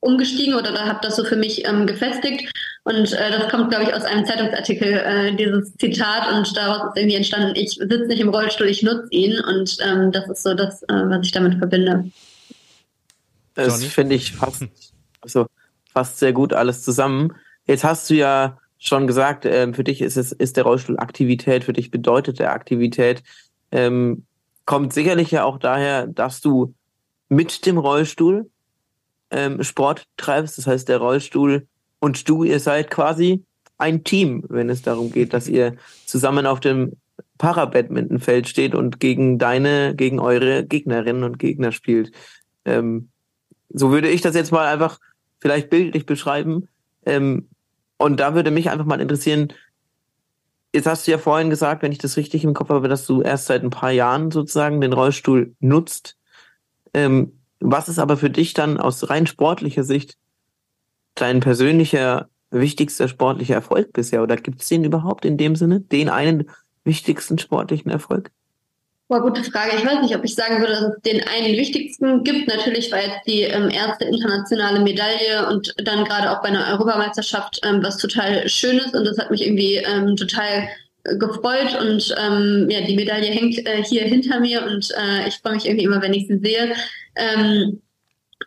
[0.00, 2.50] umgestiegen oder da habe das so für mich ähm, gefestigt.
[2.84, 6.96] Und äh, das kommt, glaube ich, aus einem Zeitungsartikel, äh, dieses Zitat und daraus ist
[6.96, 9.38] irgendwie entstanden, ich sitze nicht im Rollstuhl, ich nutze ihn.
[9.40, 12.10] Und ähm, das ist so das, äh, was ich damit verbinde.
[13.66, 14.64] Das finde ich fast,
[15.20, 15.46] also
[15.92, 17.34] fast sehr gut alles zusammen.
[17.66, 21.64] Jetzt hast du ja schon gesagt, ähm, für dich ist es ist der Rollstuhl Aktivität,
[21.64, 23.22] für dich bedeutet der Aktivität.
[23.72, 24.24] Ähm,
[24.64, 26.74] kommt sicherlich ja auch daher, dass du
[27.28, 28.48] mit dem Rollstuhl
[29.30, 30.58] ähm, Sport treibst.
[30.58, 31.66] Das heißt, der Rollstuhl
[31.98, 33.44] und du, ihr seid quasi
[33.76, 36.92] ein Team, wenn es darum geht, dass ihr zusammen auf dem
[37.38, 42.12] Para-Badminton-Feld steht und gegen deine, gegen eure Gegnerinnen und Gegner spielt.
[42.64, 43.10] Ähm,
[43.70, 44.98] so würde ich das jetzt mal einfach
[45.40, 46.68] vielleicht bildlich beschreiben.
[47.04, 47.48] Ähm,
[47.96, 49.52] und da würde mich einfach mal interessieren,
[50.72, 53.22] jetzt hast du ja vorhin gesagt, wenn ich das richtig im Kopf habe, dass du
[53.22, 56.16] erst seit ein paar Jahren sozusagen den Rollstuhl nutzt.
[56.94, 60.16] Ähm, was ist aber für dich dann aus rein sportlicher Sicht
[61.14, 64.22] dein persönlicher wichtigster sportlicher Erfolg bisher?
[64.22, 65.80] Oder gibt es den überhaupt in dem Sinne?
[65.80, 66.48] Den einen
[66.84, 68.30] wichtigsten sportlichen Erfolg?
[69.08, 69.74] Boah, gute Frage.
[69.74, 72.46] Ich weiß nicht, ob ich sagen würde, dass es den einen wichtigsten gibt.
[72.46, 77.58] Natürlich war jetzt die ähm, erste internationale Medaille und dann gerade auch bei einer Europameisterschaft
[77.64, 80.68] ähm, was total Schönes und das hat mich irgendwie ähm, total
[81.04, 85.38] äh, gefreut und ähm, ja, die Medaille hängt äh, hier hinter mir und äh, ich
[85.38, 86.74] freue mich irgendwie immer, wenn ich sie sehe.
[87.16, 87.80] Ähm,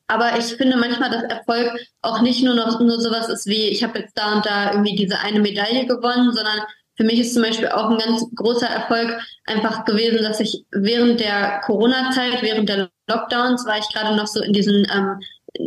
[0.06, 1.72] aber ich finde manchmal, dass Erfolg
[2.04, 4.96] auch nicht nur noch nur sowas ist wie, ich habe jetzt da und da irgendwie
[4.96, 6.60] diese eine Medaille gewonnen, sondern
[7.02, 11.20] für mich ist zum Beispiel auch ein ganz großer Erfolg einfach gewesen, dass ich während
[11.20, 15.20] der Corona-Zeit, während der Lockdowns, war ich gerade noch so in diesen ähm,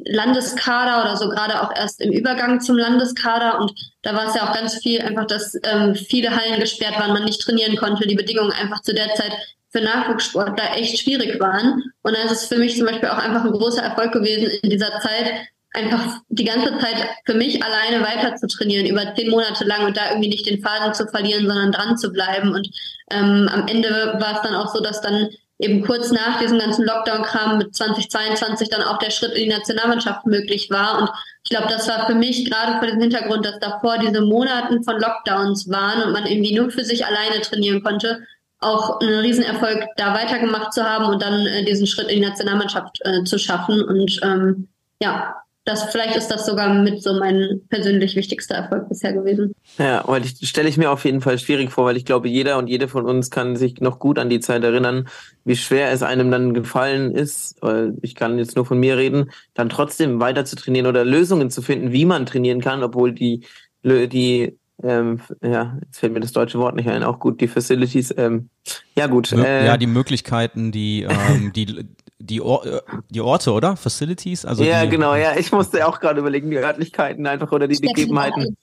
[0.06, 3.72] Landeskader oder so gerade auch erst im Übergang zum Landeskader und
[4.02, 7.24] da war es ja auch ganz viel einfach, dass ähm, viele Hallen gesperrt waren, man
[7.24, 9.32] nicht trainieren konnte, die Bedingungen einfach zu der Zeit
[9.70, 11.82] für Nachwuchssportler echt schwierig waren.
[12.02, 14.70] Und dann ist es für mich zum Beispiel auch einfach ein großer Erfolg gewesen, in
[14.70, 15.32] dieser Zeit
[15.74, 19.96] einfach die ganze Zeit für mich alleine weiter zu trainieren, über zehn Monate lang und
[19.96, 22.54] da irgendwie nicht den Faden zu verlieren, sondern dran zu bleiben.
[22.54, 22.68] Und
[23.10, 26.84] ähm, am Ende war es dann auch so, dass dann eben kurz nach diesem ganzen
[26.84, 31.00] Lockdown-Kram mit 2022 dann auch der Schritt in die Nationalmannschaft möglich war.
[31.00, 31.10] Und
[31.42, 35.00] ich glaube, das war für mich gerade vor dem Hintergrund, dass davor diese Monaten von
[35.00, 38.22] Lockdowns waren und man irgendwie nur für sich alleine trainieren konnte,
[38.60, 43.00] auch einen Riesenerfolg da weitergemacht zu haben und dann äh, diesen Schritt in die Nationalmannschaft
[43.04, 43.82] äh, zu schaffen.
[43.82, 44.68] Und ähm,
[45.00, 45.34] ja,
[45.64, 49.54] das vielleicht ist das sogar mit so mein persönlich wichtigster Erfolg bisher gewesen.
[49.78, 52.58] Ja, weil ich stelle ich mir auf jeden Fall schwierig vor, weil ich glaube, jeder
[52.58, 55.08] und jede von uns kann sich noch gut an die Zeit erinnern,
[55.44, 59.30] wie schwer es einem dann gefallen ist, weil ich kann jetzt nur von mir reden,
[59.54, 63.46] dann trotzdem weiter zu trainieren oder Lösungen zu finden, wie man trainieren kann, obwohl die
[63.82, 68.12] die ähm, ja, jetzt fällt mir das deutsche Wort nicht ein, auch gut, die Facilities,
[68.16, 68.48] ähm,
[68.96, 69.32] ja gut.
[69.32, 71.86] Äh, ja, die Möglichkeiten, die, ähm, die,
[72.24, 73.76] die, Or äh, die Orte, oder?
[73.76, 74.44] Facilities?
[74.44, 77.80] Also ja, die, genau, ja, ich musste auch gerade überlegen, die Örtlichkeiten einfach oder die
[77.80, 78.56] Gegebenheiten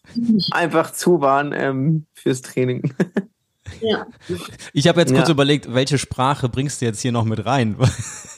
[0.52, 2.94] einfach zu waren ähm, fürs Training.
[3.80, 4.06] Ja.
[4.74, 5.34] Ich habe jetzt kurz ja.
[5.34, 7.78] überlegt, welche Sprache bringst du jetzt hier noch mit rein?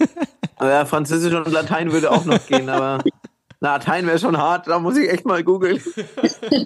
[0.62, 3.04] ja, Französisch und Latein würde auch noch gehen, aber
[3.60, 5.82] Latein wäre schon hart, da muss ich echt mal googeln.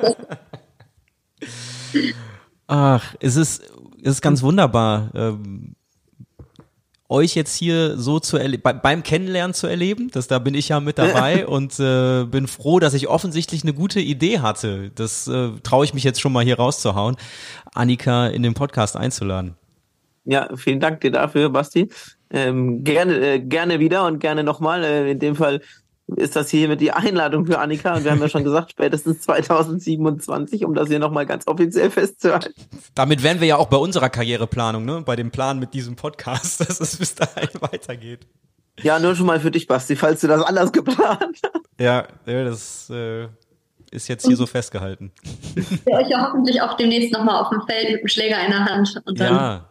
[2.67, 3.63] Ach, es ist,
[4.01, 5.76] es ist ganz wunderbar, ähm,
[7.09, 10.09] euch jetzt hier so zu bei, beim Kennenlernen zu erleben.
[10.11, 13.73] Das, da bin ich ja mit dabei und äh, bin froh, dass ich offensichtlich eine
[13.73, 14.91] gute Idee hatte.
[14.95, 17.15] Das äh, traue ich mich jetzt schon mal hier rauszuhauen,
[17.73, 19.55] Annika in den Podcast einzuladen.
[20.25, 21.89] Ja, vielen Dank dir dafür, Basti.
[22.29, 24.83] Ähm, gerne, äh, gerne wieder und gerne nochmal.
[24.83, 25.61] Äh, in dem Fall
[26.15, 27.95] ist das hier mit die Einladung für Annika.
[27.95, 32.53] Und wir haben ja schon gesagt, spätestens 2027, um das hier nochmal ganz offiziell festzuhalten.
[32.95, 35.03] Damit wären wir ja auch bei unserer Karriereplanung, ne?
[35.05, 38.27] Bei dem Plan mit diesem Podcast, dass es bis dahin weitergeht.
[38.81, 41.65] Ja, nur schon mal für dich, Basti, falls du das anders geplant hast.
[41.79, 43.27] Ja, das äh,
[43.91, 45.11] ist jetzt hier so festgehalten.
[45.83, 48.65] Für euch ja hoffentlich auch demnächst nochmal auf dem Feld mit dem Schläger in der
[48.65, 49.01] Hand.
[49.05, 49.69] Und dann ja,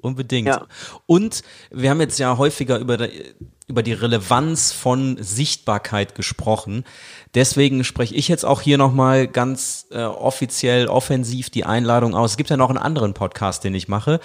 [0.00, 0.48] unbedingt.
[0.48, 0.66] Ja.
[1.06, 3.34] Und wir haben jetzt ja häufiger über die,
[3.66, 6.84] über die Relevanz von Sichtbarkeit gesprochen.
[7.34, 12.32] Deswegen spreche ich jetzt auch hier nochmal ganz äh, offiziell, offensiv die Einladung aus.
[12.32, 14.20] Es gibt ja noch einen anderen Podcast, den ich mache,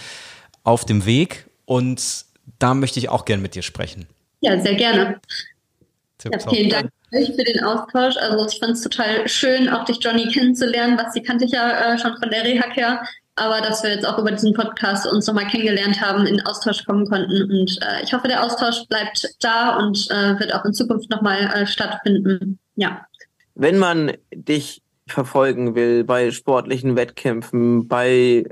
[0.63, 1.49] auf dem Weg.
[1.65, 2.25] Und
[2.59, 4.07] da möchte ich auch gern mit dir sprechen.
[4.41, 5.19] Ja, sehr gerne.
[6.23, 8.15] Ja, vielen Dank für den Austausch.
[8.17, 10.97] Also ich fand es total schön, auch dich Johnny kennenzulernen.
[10.97, 13.03] Was sie kannte ich ja äh, schon von der Rehack her
[13.35, 17.07] aber dass wir jetzt auch über diesen Podcast uns nochmal kennengelernt haben, in Austausch kommen
[17.07, 17.43] konnten.
[17.43, 21.51] Und äh, ich hoffe, der Austausch bleibt da und äh, wird auch in Zukunft nochmal
[21.53, 22.59] äh, stattfinden.
[22.75, 23.05] Ja.
[23.55, 28.45] Wenn man dich verfolgen will bei sportlichen Wettkämpfen, bei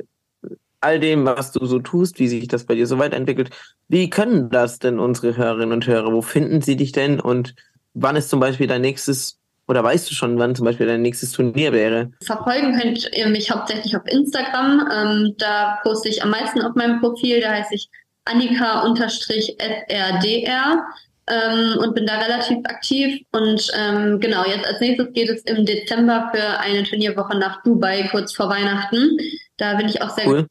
[0.80, 3.52] all dem, was du so tust, wie sich das bei dir so weiterentwickelt,
[3.88, 6.12] wie können das denn unsere Hörerinnen und Hörer?
[6.12, 7.56] Wo finden sie dich denn und
[7.94, 9.38] wann ist zum Beispiel dein nächstes
[9.72, 12.12] oder weißt du schon, wann zum Beispiel dein nächstes Turnier wäre?
[12.26, 14.86] Verfolgen könnt ihr mich hauptsächlich auf Instagram.
[14.94, 17.40] Ähm, da poste ich am meisten auf meinem Profil.
[17.40, 17.88] Da heiße ich
[18.26, 20.86] Annika-FRDR
[21.28, 23.22] ähm, und bin da relativ aktiv.
[23.32, 28.10] Und ähm, genau, jetzt als nächstes geht es im Dezember für eine Turnierwoche nach Dubai,
[28.12, 29.18] kurz vor Weihnachten.
[29.56, 30.48] Da bin ich auch sehr, cool.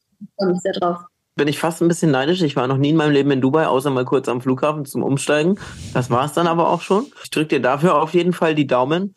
[0.62, 1.09] sehr drauf
[1.41, 2.43] bin ich fast ein bisschen neidisch.
[2.43, 5.03] Ich war noch nie in meinem Leben in Dubai, außer mal kurz am Flughafen zum
[5.03, 5.59] Umsteigen.
[5.95, 7.07] Das war es dann aber auch schon.
[7.24, 9.14] Ich drücke dir dafür auf jeden Fall die Daumen.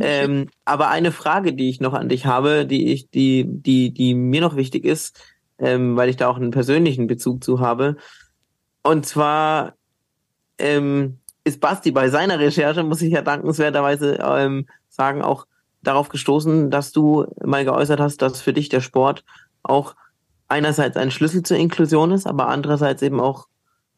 [0.00, 4.14] Ähm, aber eine Frage, die ich noch an dich habe, die ich, die, die, die
[4.14, 5.20] mir noch wichtig ist,
[5.58, 7.96] ähm, weil ich da auch einen persönlichen Bezug zu habe.
[8.84, 9.74] Und zwar
[10.58, 15.48] ähm, ist Basti bei seiner Recherche, muss ich ja dankenswerterweise ähm, sagen, auch
[15.82, 19.24] darauf gestoßen, dass du mal geäußert hast, dass für dich der Sport
[19.64, 19.96] auch
[20.54, 23.46] einerseits ein Schlüssel zur Inklusion ist, aber andererseits eben auch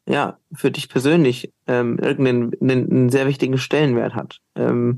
[0.07, 4.39] ja für dich persönlich ähm, irgendeinen einen, einen sehr wichtigen Stellenwert hat.
[4.55, 4.97] Ähm,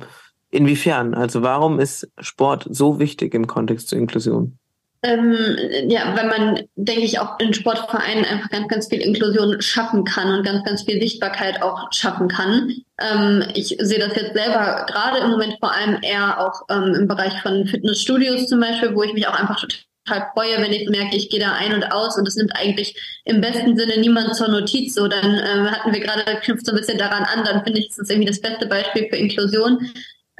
[0.51, 1.13] inwiefern?
[1.13, 4.57] Also warum ist Sport so wichtig im Kontext zur Inklusion?
[5.01, 5.37] Ähm,
[5.87, 10.33] ja, weil man, denke ich, auch in Sportvereinen einfach ganz, ganz viel Inklusion schaffen kann
[10.33, 12.73] und ganz, ganz viel Sichtbarkeit auch schaffen kann.
[12.99, 17.07] Ähm, ich sehe das jetzt selber gerade im Moment vor allem eher auch ähm, im
[17.07, 19.57] Bereich von Fitnessstudios zum Beispiel, wo ich mich auch einfach
[20.09, 22.95] total freue, wenn ich merke, ich gehe da ein und aus und es nimmt eigentlich
[23.25, 24.95] im besten Sinne niemand zur Notiz.
[24.95, 27.89] So, dann äh, hatten wir gerade, knüpft so ein bisschen daran an, dann finde ich,
[27.89, 29.89] ist das irgendwie das beste Beispiel für Inklusion.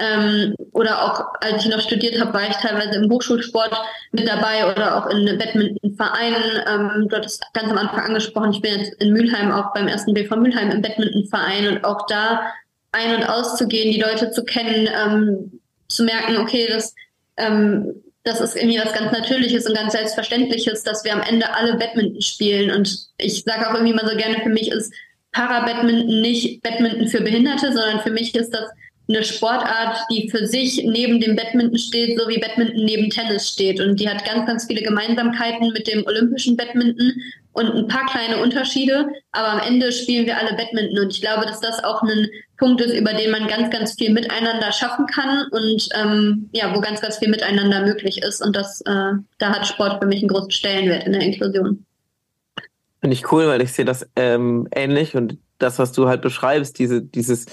[0.01, 3.74] Ähm, oder auch als ich noch studiert habe, war ich teilweise im Hochschulsport
[4.13, 6.43] mit dabei oder auch in Badmintonvereinen.
[6.67, 10.13] Ähm, du hattest ganz am Anfang angesprochen, ich bin jetzt in Mülheim auch beim ersten
[10.13, 12.53] BV Mülheim im Badmintonverein und auch da
[12.93, 15.59] ein- und auszugehen, die Leute zu kennen, ähm,
[15.89, 16.95] zu merken, okay, das
[17.36, 21.75] ähm, das ist irgendwie was ganz Natürliches und ganz Selbstverständliches, dass wir am Ende alle
[21.75, 22.71] Badminton spielen.
[22.71, 24.93] Und ich sage auch irgendwie mal so gerne, für mich ist
[25.32, 28.69] Para-Badminton nicht Badminton für Behinderte, sondern für mich ist das
[29.07, 33.80] eine Sportart, die für sich neben dem Badminton steht, so wie Badminton neben Tennis steht.
[33.80, 37.13] Und die hat ganz, ganz viele Gemeinsamkeiten mit dem olympischen Badminton
[37.53, 39.07] und ein paar kleine Unterschiede.
[39.32, 40.99] Aber am Ende spielen wir alle Badminton.
[40.99, 42.27] Und ich glaube, dass das auch ein
[42.60, 46.82] Punkt ist, über den man ganz, ganz viel miteinander schaffen kann und ähm, ja, wo
[46.82, 48.45] ganz, ganz viel miteinander möglich ist.
[48.45, 51.86] Und das, äh, da hat Sport für mich einen großen Stellenwert in der Inklusion.
[53.01, 56.78] Finde ich cool, weil ich sehe das ähm, ähnlich und das, was du halt beschreibst,
[56.80, 57.45] diese, dieses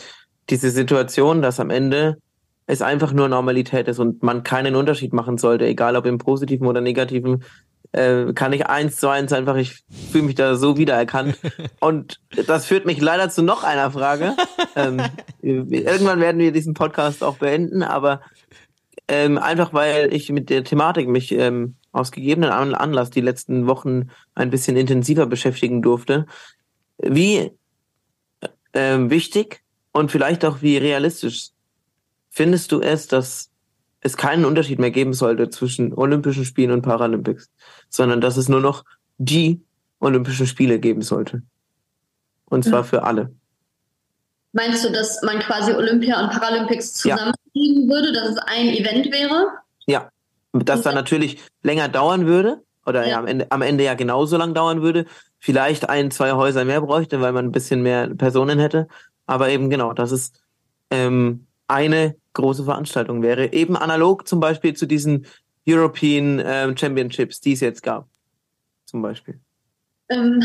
[0.51, 2.19] diese Situation, dass am Ende
[2.67, 6.67] es einfach nur Normalität ist und man keinen Unterschied machen sollte, egal ob im positiven
[6.67, 7.45] oder negativen,
[7.93, 11.39] äh, kann ich eins zu eins einfach, ich fühle mich da so wiedererkannt.
[11.81, 14.35] Und das führt mich leider zu noch einer Frage.
[14.75, 15.03] ähm,
[15.41, 18.21] irgendwann werden wir diesen Podcast auch beenden, aber
[19.09, 24.11] ähm, einfach weil ich mit der Thematik mich ähm, aus gegebenen Anlass die letzten Wochen
[24.35, 26.27] ein bisschen intensiver beschäftigen durfte.
[26.99, 27.53] Wie
[28.73, 29.63] ähm, wichtig
[29.93, 31.51] und vielleicht auch wie realistisch
[32.31, 33.51] findest du es, dass
[34.01, 37.51] es keinen Unterschied mehr geben sollte zwischen Olympischen Spielen und Paralympics,
[37.89, 38.85] sondern dass es nur noch
[39.19, 39.61] die
[40.01, 41.43] Olympischen Spiele geben sollte.
[42.47, 42.87] Und zwar mhm.
[42.87, 43.33] für alle.
[44.53, 47.89] Meinst du, dass man quasi Olympia und Paralympics zusammenlegen ja.
[47.89, 49.49] würde, dass es ein Event wäre?
[49.87, 50.11] Ja,
[50.53, 53.11] das dann natürlich länger dauern würde oder ja.
[53.11, 53.19] ja.
[53.19, 55.07] am, Ende, am Ende ja genauso lang dauern würde.
[55.39, 58.89] Vielleicht ein, zwei Häuser mehr bräuchte, weil man ein bisschen mehr Personen hätte.
[59.27, 60.33] Aber eben genau, dass es
[60.91, 63.53] ähm, eine große Veranstaltung wäre.
[63.53, 65.27] Eben analog zum Beispiel zu diesen
[65.67, 68.09] European ähm, Championships, die es jetzt gab.
[68.85, 69.41] Zum Beispiel.
[70.09, 70.43] Ähm,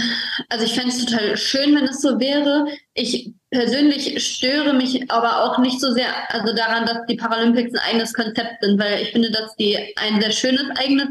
[0.49, 2.67] also ich fände es total schön, wenn es so wäre.
[2.93, 7.89] Ich persönlich störe mich aber auch nicht so sehr also daran, dass die Paralympics ein
[7.89, 11.09] eigenes Konzept sind, weil ich finde, dass die ein sehr schönes eigenes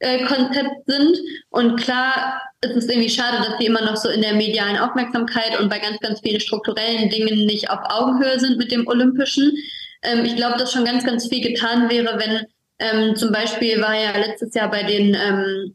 [0.00, 1.16] äh, Konzept sind.
[1.50, 5.58] Und klar ist es irgendwie schade, dass die immer noch so in der medialen Aufmerksamkeit
[5.60, 9.56] und bei ganz, ganz vielen strukturellen Dingen nicht auf Augenhöhe sind mit dem Olympischen.
[10.02, 12.46] Ähm, ich glaube, dass schon ganz, ganz viel getan wäre, wenn
[12.82, 15.74] ähm, zum Beispiel war ja letztes Jahr bei den ähm,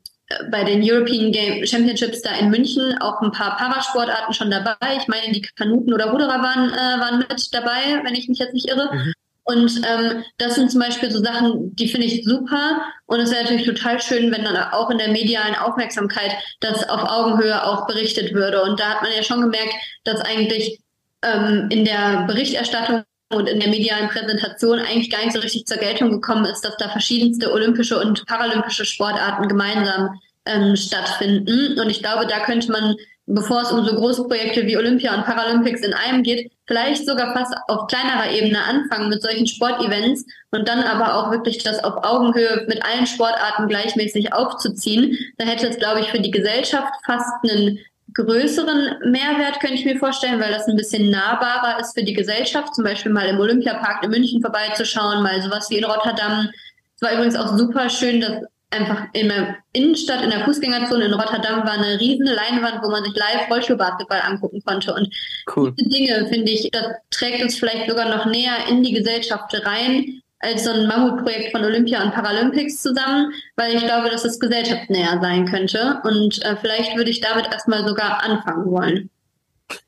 [0.52, 4.76] bei den European Game Championships da in München auch ein paar Parasportarten schon dabei.
[4.98, 8.54] Ich meine, die Kanuten oder Ruderer waren, äh, waren mit dabei, wenn ich mich jetzt
[8.54, 8.94] nicht irre.
[8.94, 9.14] Mhm.
[9.48, 12.82] Und ähm, das sind zum Beispiel so Sachen, die finde ich super.
[13.06, 17.10] Und es wäre natürlich total schön, wenn dann auch in der medialen Aufmerksamkeit das auf
[17.10, 18.62] Augenhöhe auch berichtet würde.
[18.62, 20.82] Und da hat man ja schon gemerkt, dass eigentlich
[21.22, 25.78] ähm, in der Berichterstattung und in der medialen Präsentation eigentlich gar nicht so richtig zur
[25.78, 31.80] Geltung gekommen ist, dass da verschiedenste olympische und paralympische Sportarten gemeinsam ähm, stattfinden.
[31.80, 35.26] Und ich glaube, da könnte man, bevor es um so große Projekte wie Olympia und
[35.26, 40.68] Paralympics in einem geht, vielleicht sogar fast auf kleinerer Ebene anfangen mit solchen Sportevents und
[40.70, 45.18] dann aber auch wirklich das auf Augenhöhe mit allen Sportarten gleichmäßig aufzuziehen.
[45.38, 47.80] Da hätte es, glaube ich, für die Gesellschaft fast einen
[48.18, 52.76] größeren Mehrwert, könnte ich mir vorstellen, weil das ein bisschen nahbarer ist für die Gesellschaft,
[52.76, 56.50] zum Beispiel mal im Olympiapark in München vorbeizuschauen, mal sowas wie in Rotterdam.
[56.96, 61.14] Es war übrigens auch super schön, dass einfach in der Innenstadt, in der Fußgängerzone in
[61.14, 64.94] Rotterdam war eine riesen Leinwand, wo man sich live Rollstuhlbasketball angucken konnte.
[64.94, 65.14] Und
[65.56, 65.74] cool.
[65.78, 70.22] diese Dinge, finde ich, das trägt uns vielleicht sogar noch näher in die Gesellschaft rein,
[70.40, 75.20] als so ein Mammutprojekt von Olympia und Paralympics zusammen, weil ich glaube, dass es gesellschaftsnäher
[75.22, 76.00] sein könnte.
[76.04, 79.10] Und äh, vielleicht würde ich damit erstmal sogar anfangen wollen.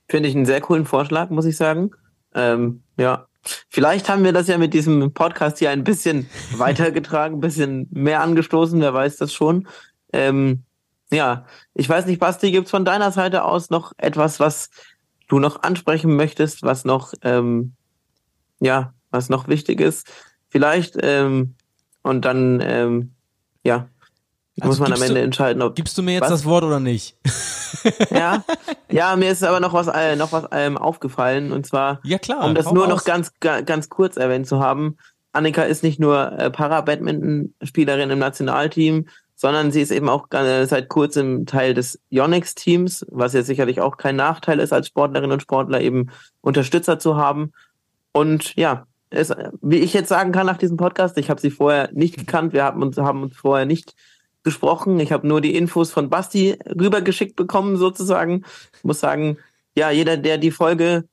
[0.08, 1.92] Finde ich einen sehr coolen Vorschlag, muss ich sagen.
[2.34, 3.28] Ähm, ja.
[3.70, 8.22] Vielleicht haben wir das ja mit diesem Podcast hier ein bisschen weitergetragen, ein bisschen mehr
[8.22, 9.68] angestoßen, wer weiß das schon.
[10.12, 10.64] Ähm,
[11.12, 14.70] ja, ich weiß nicht, Basti, gibt es von deiner Seite aus noch etwas, was
[15.28, 17.74] du noch ansprechen möchtest, was noch, ähm,
[18.60, 20.12] ja, was noch wichtig ist?
[20.50, 20.98] Vielleicht.
[21.02, 21.56] Ähm,
[22.02, 23.12] und dann, ähm,
[23.64, 23.88] ja,
[24.60, 25.76] also muss man am Ende du, entscheiden, ob.
[25.76, 26.30] Gibst du mir jetzt was?
[26.30, 27.16] das Wort oder nicht?
[28.10, 28.44] ja,
[28.90, 32.46] ja, mir ist aber noch was, äh, noch was ähm, aufgefallen und zwar, ja, klar,
[32.46, 32.90] um das nur aus.
[32.90, 34.98] noch ganz, ganz kurz erwähnt zu haben.
[35.32, 40.90] Annika ist nicht nur äh, Para-Badminton-Spielerin im Nationalteam, sondern sie ist eben auch äh, seit
[40.90, 45.80] kurzem Teil des Yonex-Teams, was ja sicherlich auch kein Nachteil ist, als Sportlerin und Sportler
[45.80, 46.10] eben
[46.42, 47.54] Unterstützer zu haben.
[48.12, 51.90] Und ja, ist, wie ich jetzt sagen kann nach diesem Podcast, ich habe sie vorher
[51.94, 53.96] nicht gekannt, wir haben uns, haben uns vorher nicht
[54.44, 55.00] gesprochen.
[55.00, 58.46] Ich habe nur die Infos von Basti rübergeschickt bekommen, sozusagen.
[58.76, 59.38] Ich muss sagen,
[59.76, 61.06] ja, jeder, der die Folge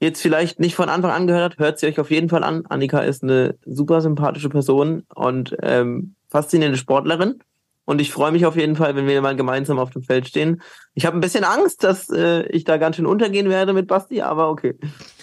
[0.00, 2.64] jetzt vielleicht nicht von Anfang an gehört hat, hört sie euch auf jeden Fall an.
[2.68, 7.40] Annika ist eine super sympathische Person und ähm, faszinierende Sportlerin.
[7.88, 10.60] Und ich freue mich auf jeden Fall, wenn wir mal gemeinsam auf dem Feld stehen.
[10.92, 14.20] Ich habe ein bisschen Angst, dass äh, ich da ganz schön untergehen werde mit Basti,
[14.20, 14.74] aber okay.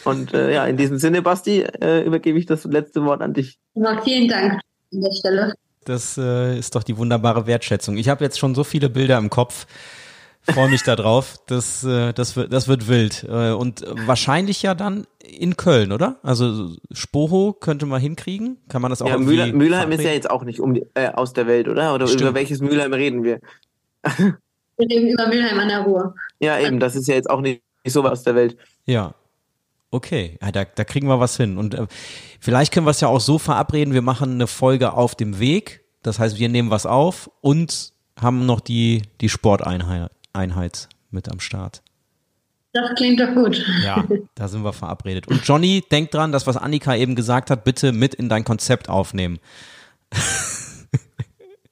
[0.04, 3.60] Und äh, ja, in diesem Sinne, Basti, äh, übergebe ich das letzte Wort an dich.
[3.76, 4.54] Ja, vielen Dank
[4.92, 5.54] an der Stelle.
[5.84, 7.98] Das äh, ist doch die wunderbare Wertschätzung.
[7.98, 9.68] Ich habe jetzt schon so viele Bilder im Kopf
[10.46, 11.36] freue mich darauf.
[11.48, 13.26] Das, äh, das, wird, das wird wild.
[13.30, 16.20] Äh, und wahrscheinlich ja dann in Köln, oder?
[16.24, 18.58] Also Spoho könnte man hinkriegen.
[18.70, 21.10] Kann man das auch ja, irgendwie Mülheim ist ja jetzt auch nicht um die, äh,
[21.10, 21.94] aus der Welt, oder?
[21.94, 22.22] Oder Stimmt.
[22.22, 23.40] über welches Mülheim reden wir?
[24.78, 26.16] Wir reden über Mülheim an der Ruhr.
[26.40, 26.80] Ja, eben.
[26.80, 28.58] Das ist ja jetzt auch nicht, nicht so was aus der Welt.
[28.86, 29.14] Ja.
[29.92, 31.58] Okay, ja, da, da kriegen wir was hin.
[31.58, 31.88] Und äh,
[32.42, 35.86] vielleicht können wir es ja auch so verabreden, wir machen eine Folge auf dem Weg.
[36.04, 40.12] Das heißt, wir nehmen was auf und haben noch die, die Sporteinheit.
[40.36, 41.82] Einheit mit am Start.
[42.74, 43.66] Das klingt doch gut.
[43.84, 44.04] Ja,
[44.36, 45.28] da sind wir verabredet.
[45.28, 48.90] Und Johnny, denk dran, das, was Annika eben gesagt hat, bitte mit in dein Konzept
[48.90, 49.40] aufnehmen.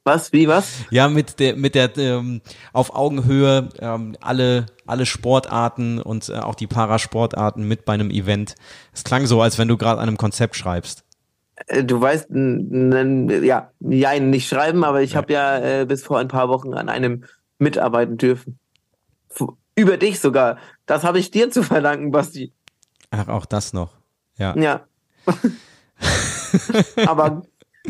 [0.05, 0.33] Was?
[0.33, 0.83] Wie was?
[0.91, 2.41] Ja, mit der, mit der ähm,
[2.73, 8.55] auf Augenhöhe ähm, alle, alle Sportarten und äh, auch die Parasportarten mit bei einem Event.
[8.91, 11.05] Es klang so, als wenn du gerade an einem Konzept schreibst.
[11.67, 15.17] Äh, du weißt, ja, ja, nicht schreiben, aber ich ja.
[15.17, 17.23] habe ja äh, bis vor ein paar Wochen an einem
[17.63, 18.59] mitarbeiten dürfen.
[19.75, 20.57] Über dich sogar.
[20.85, 22.53] Das habe ich dir zu verdanken, Basti.
[23.09, 23.89] Ach, auch das noch.
[24.37, 24.55] Ja.
[24.55, 24.85] Ja.
[27.07, 27.43] aber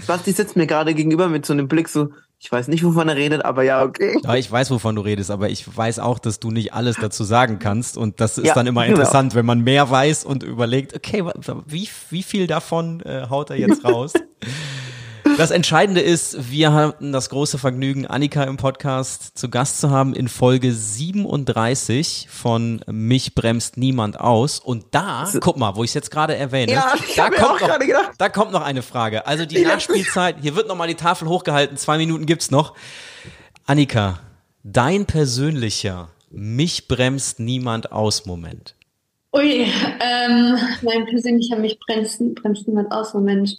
[0.07, 2.09] Basti sitzt mir gerade gegenüber mit so einem Blick so,
[2.39, 4.19] ich weiß nicht, wovon er redet, aber ja, okay.
[4.23, 7.23] Ja, ich weiß, wovon du redest, aber ich weiß auch, dass du nicht alles dazu
[7.23, 7.97] sagen kannst.
[7.97, 8.97] Und das ist ja, dann immer genau.
[8.97, 9.39] interessant, genau.
[9.39, 11.23] wenn man mehr weiß und überlegt, okay,
[11.65, 14.13] wie, wie viel davon äh, haut er jetzt raus?
[15.37, 20.13] Das Entscheidende ist, wir hatten das große Vergnügen, Annika im Podcast zu Gast zu haben
[20.13, 24.59] in Folge 37 von Mich bremst niemand aus.
[24.59, 28.29] Und da, guck mal, wo ich es jetzt gerade erwähne, ja, da, kommt noch, da
[28.29, 29.25] kommt noch eine Frage.
[29.25, 32.75] Also die Nachspielzeit, hier wird nochmal die Tafel hochgehalten, zwei Minuten gibt's noch.
[33.65, 34.19] Annika,
[34.63, 38.75] dein persönlicher Mich bremst niemand aus Moment.
[39.35, 39.65] Ui,
[39.99, 43.57] ähm, mein persönlicher Mich bremst, bremst niemand aus Moment.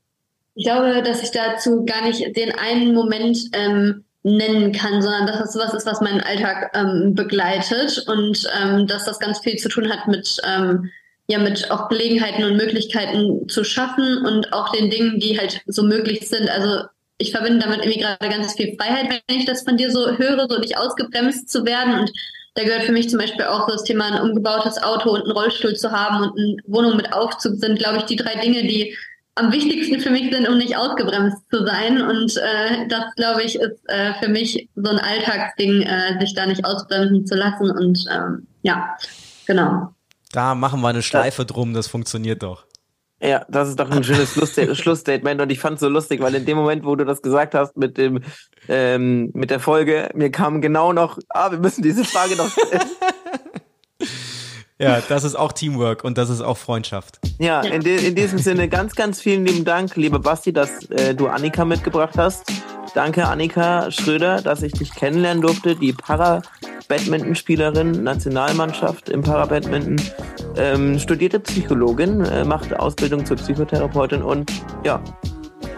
[0.54, 5.38] Ich glaube, dass ich dazu gar nicht den einen Moment ähm, nennen kann, sondern dass
[5.38, 9.68] das was ist, was meinen Alltag ähm, begleitet und ähm, dass das ganz viel zu
[9.68, 10.90] tun hat mit ähm,
[11.26, 15.82] ja mit auch Gelegenheiten und Möglichkeiten zu schaffen und auch den Dingen, die halt so
[15.82, 16.48] möglich sind.
[16.48, 16.86] Also
[17.18, 20.48] ich verbinde damit irgendwie gerade ganz viel Freiheit, wenn ich das von dir so höre,
[20.48, 22.10] so nicht ausgebremst zu werden und
[22.54, 25.74] da gehört für mich zum Beispiel auch das Thema ein umgebautes Auto und einen Rollstuhl
[25.74, 28.96] zu haben und eine Wohnung mit Aufzug sind, glaube ich, die drei Dinge, die
[29.36, 32.00] am wichtigsten für mich sind, um nicht ausgebremst zu sein.
[32.00, 36.46] Und äh, das, glaube ich, ist äh, für mich so ein Alltagsding, äh, sich da
[36.46, 37.70] nicht ausbremsen zu lassen.
[37.70, 38.96] Und ähm, ja,
[39.46, 39.94] genau.
[40.32, 42.66] Da machen wir eine Schleife drum, das funktioniert doch.
[43.20, 44.34] Ja, das ist doch ein schönes
[44.78, 47.54] Schlussstatement und ich fand es so lustig, weil in dem Moment, wo du das gesagt
[47.54, 48.20] hast mit dem
[48.68, 52.82] ähm, mit der Folge, mir kam genau noch, ah, wir müssen diese Frage noch stellen.
[54.84, 57.18] Ja, das ist auch Teamwork und das ist auch Freundschaft.
[57.38, 61.14] Ja, in, de in diesem Sinne ganz, ganz vielen lieben Dank, liebe Basti, dass äh,
[61.14, 62.52] du Annika mitgebracht hast.
[62.94, 69.96] Danke, Annika Schröder, dass ich dich kennenlernen durfte, die Para-Badminton-Spielerin, Nationalmannschaft im Para-Badminton,
[70.56, 74.52] ähm, studierte Psychologin, äh, macht Ausbildung zur Psychotherapeutin und
[74.84, 75.02] ja,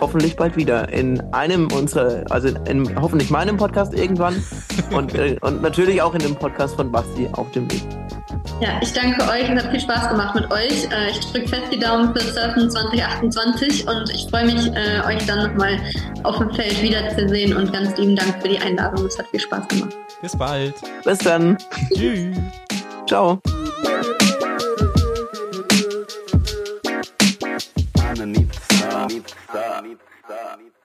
[0.00, 4.42] hoffentlich bald wieder in einem unserer, also in hoffentlich meinem Podcast irgendwann
[4.92, 7.82] und, äh, und natürlich auch in dem Podcast von Basti auf dem Weg.
[8.60, 9.50] Ja, ich danke euch.
[9.50, 10.84] Es hat viel Spaß gemacht mit euch.
[10.90, 15.24] Äh, ich drücke fest die Daumen für Surfen 2028 und ich freue mich, äh, euch
[15.26, 15.78] dann nochmal
[16.22, 19.06] auf dem Feld wiederzusehen und ganz lieben Dank für die Einladung.
[19.06, 19.96] Es hat viel Spaß gemacht.
[20.22, 20.74] Bis bald.
[21.04, 21.58] Bis dann.
[21.94, 22.36] Tschüss.
[23.06, 23.40] Ciao.
[29.56, 30.75] Star, star.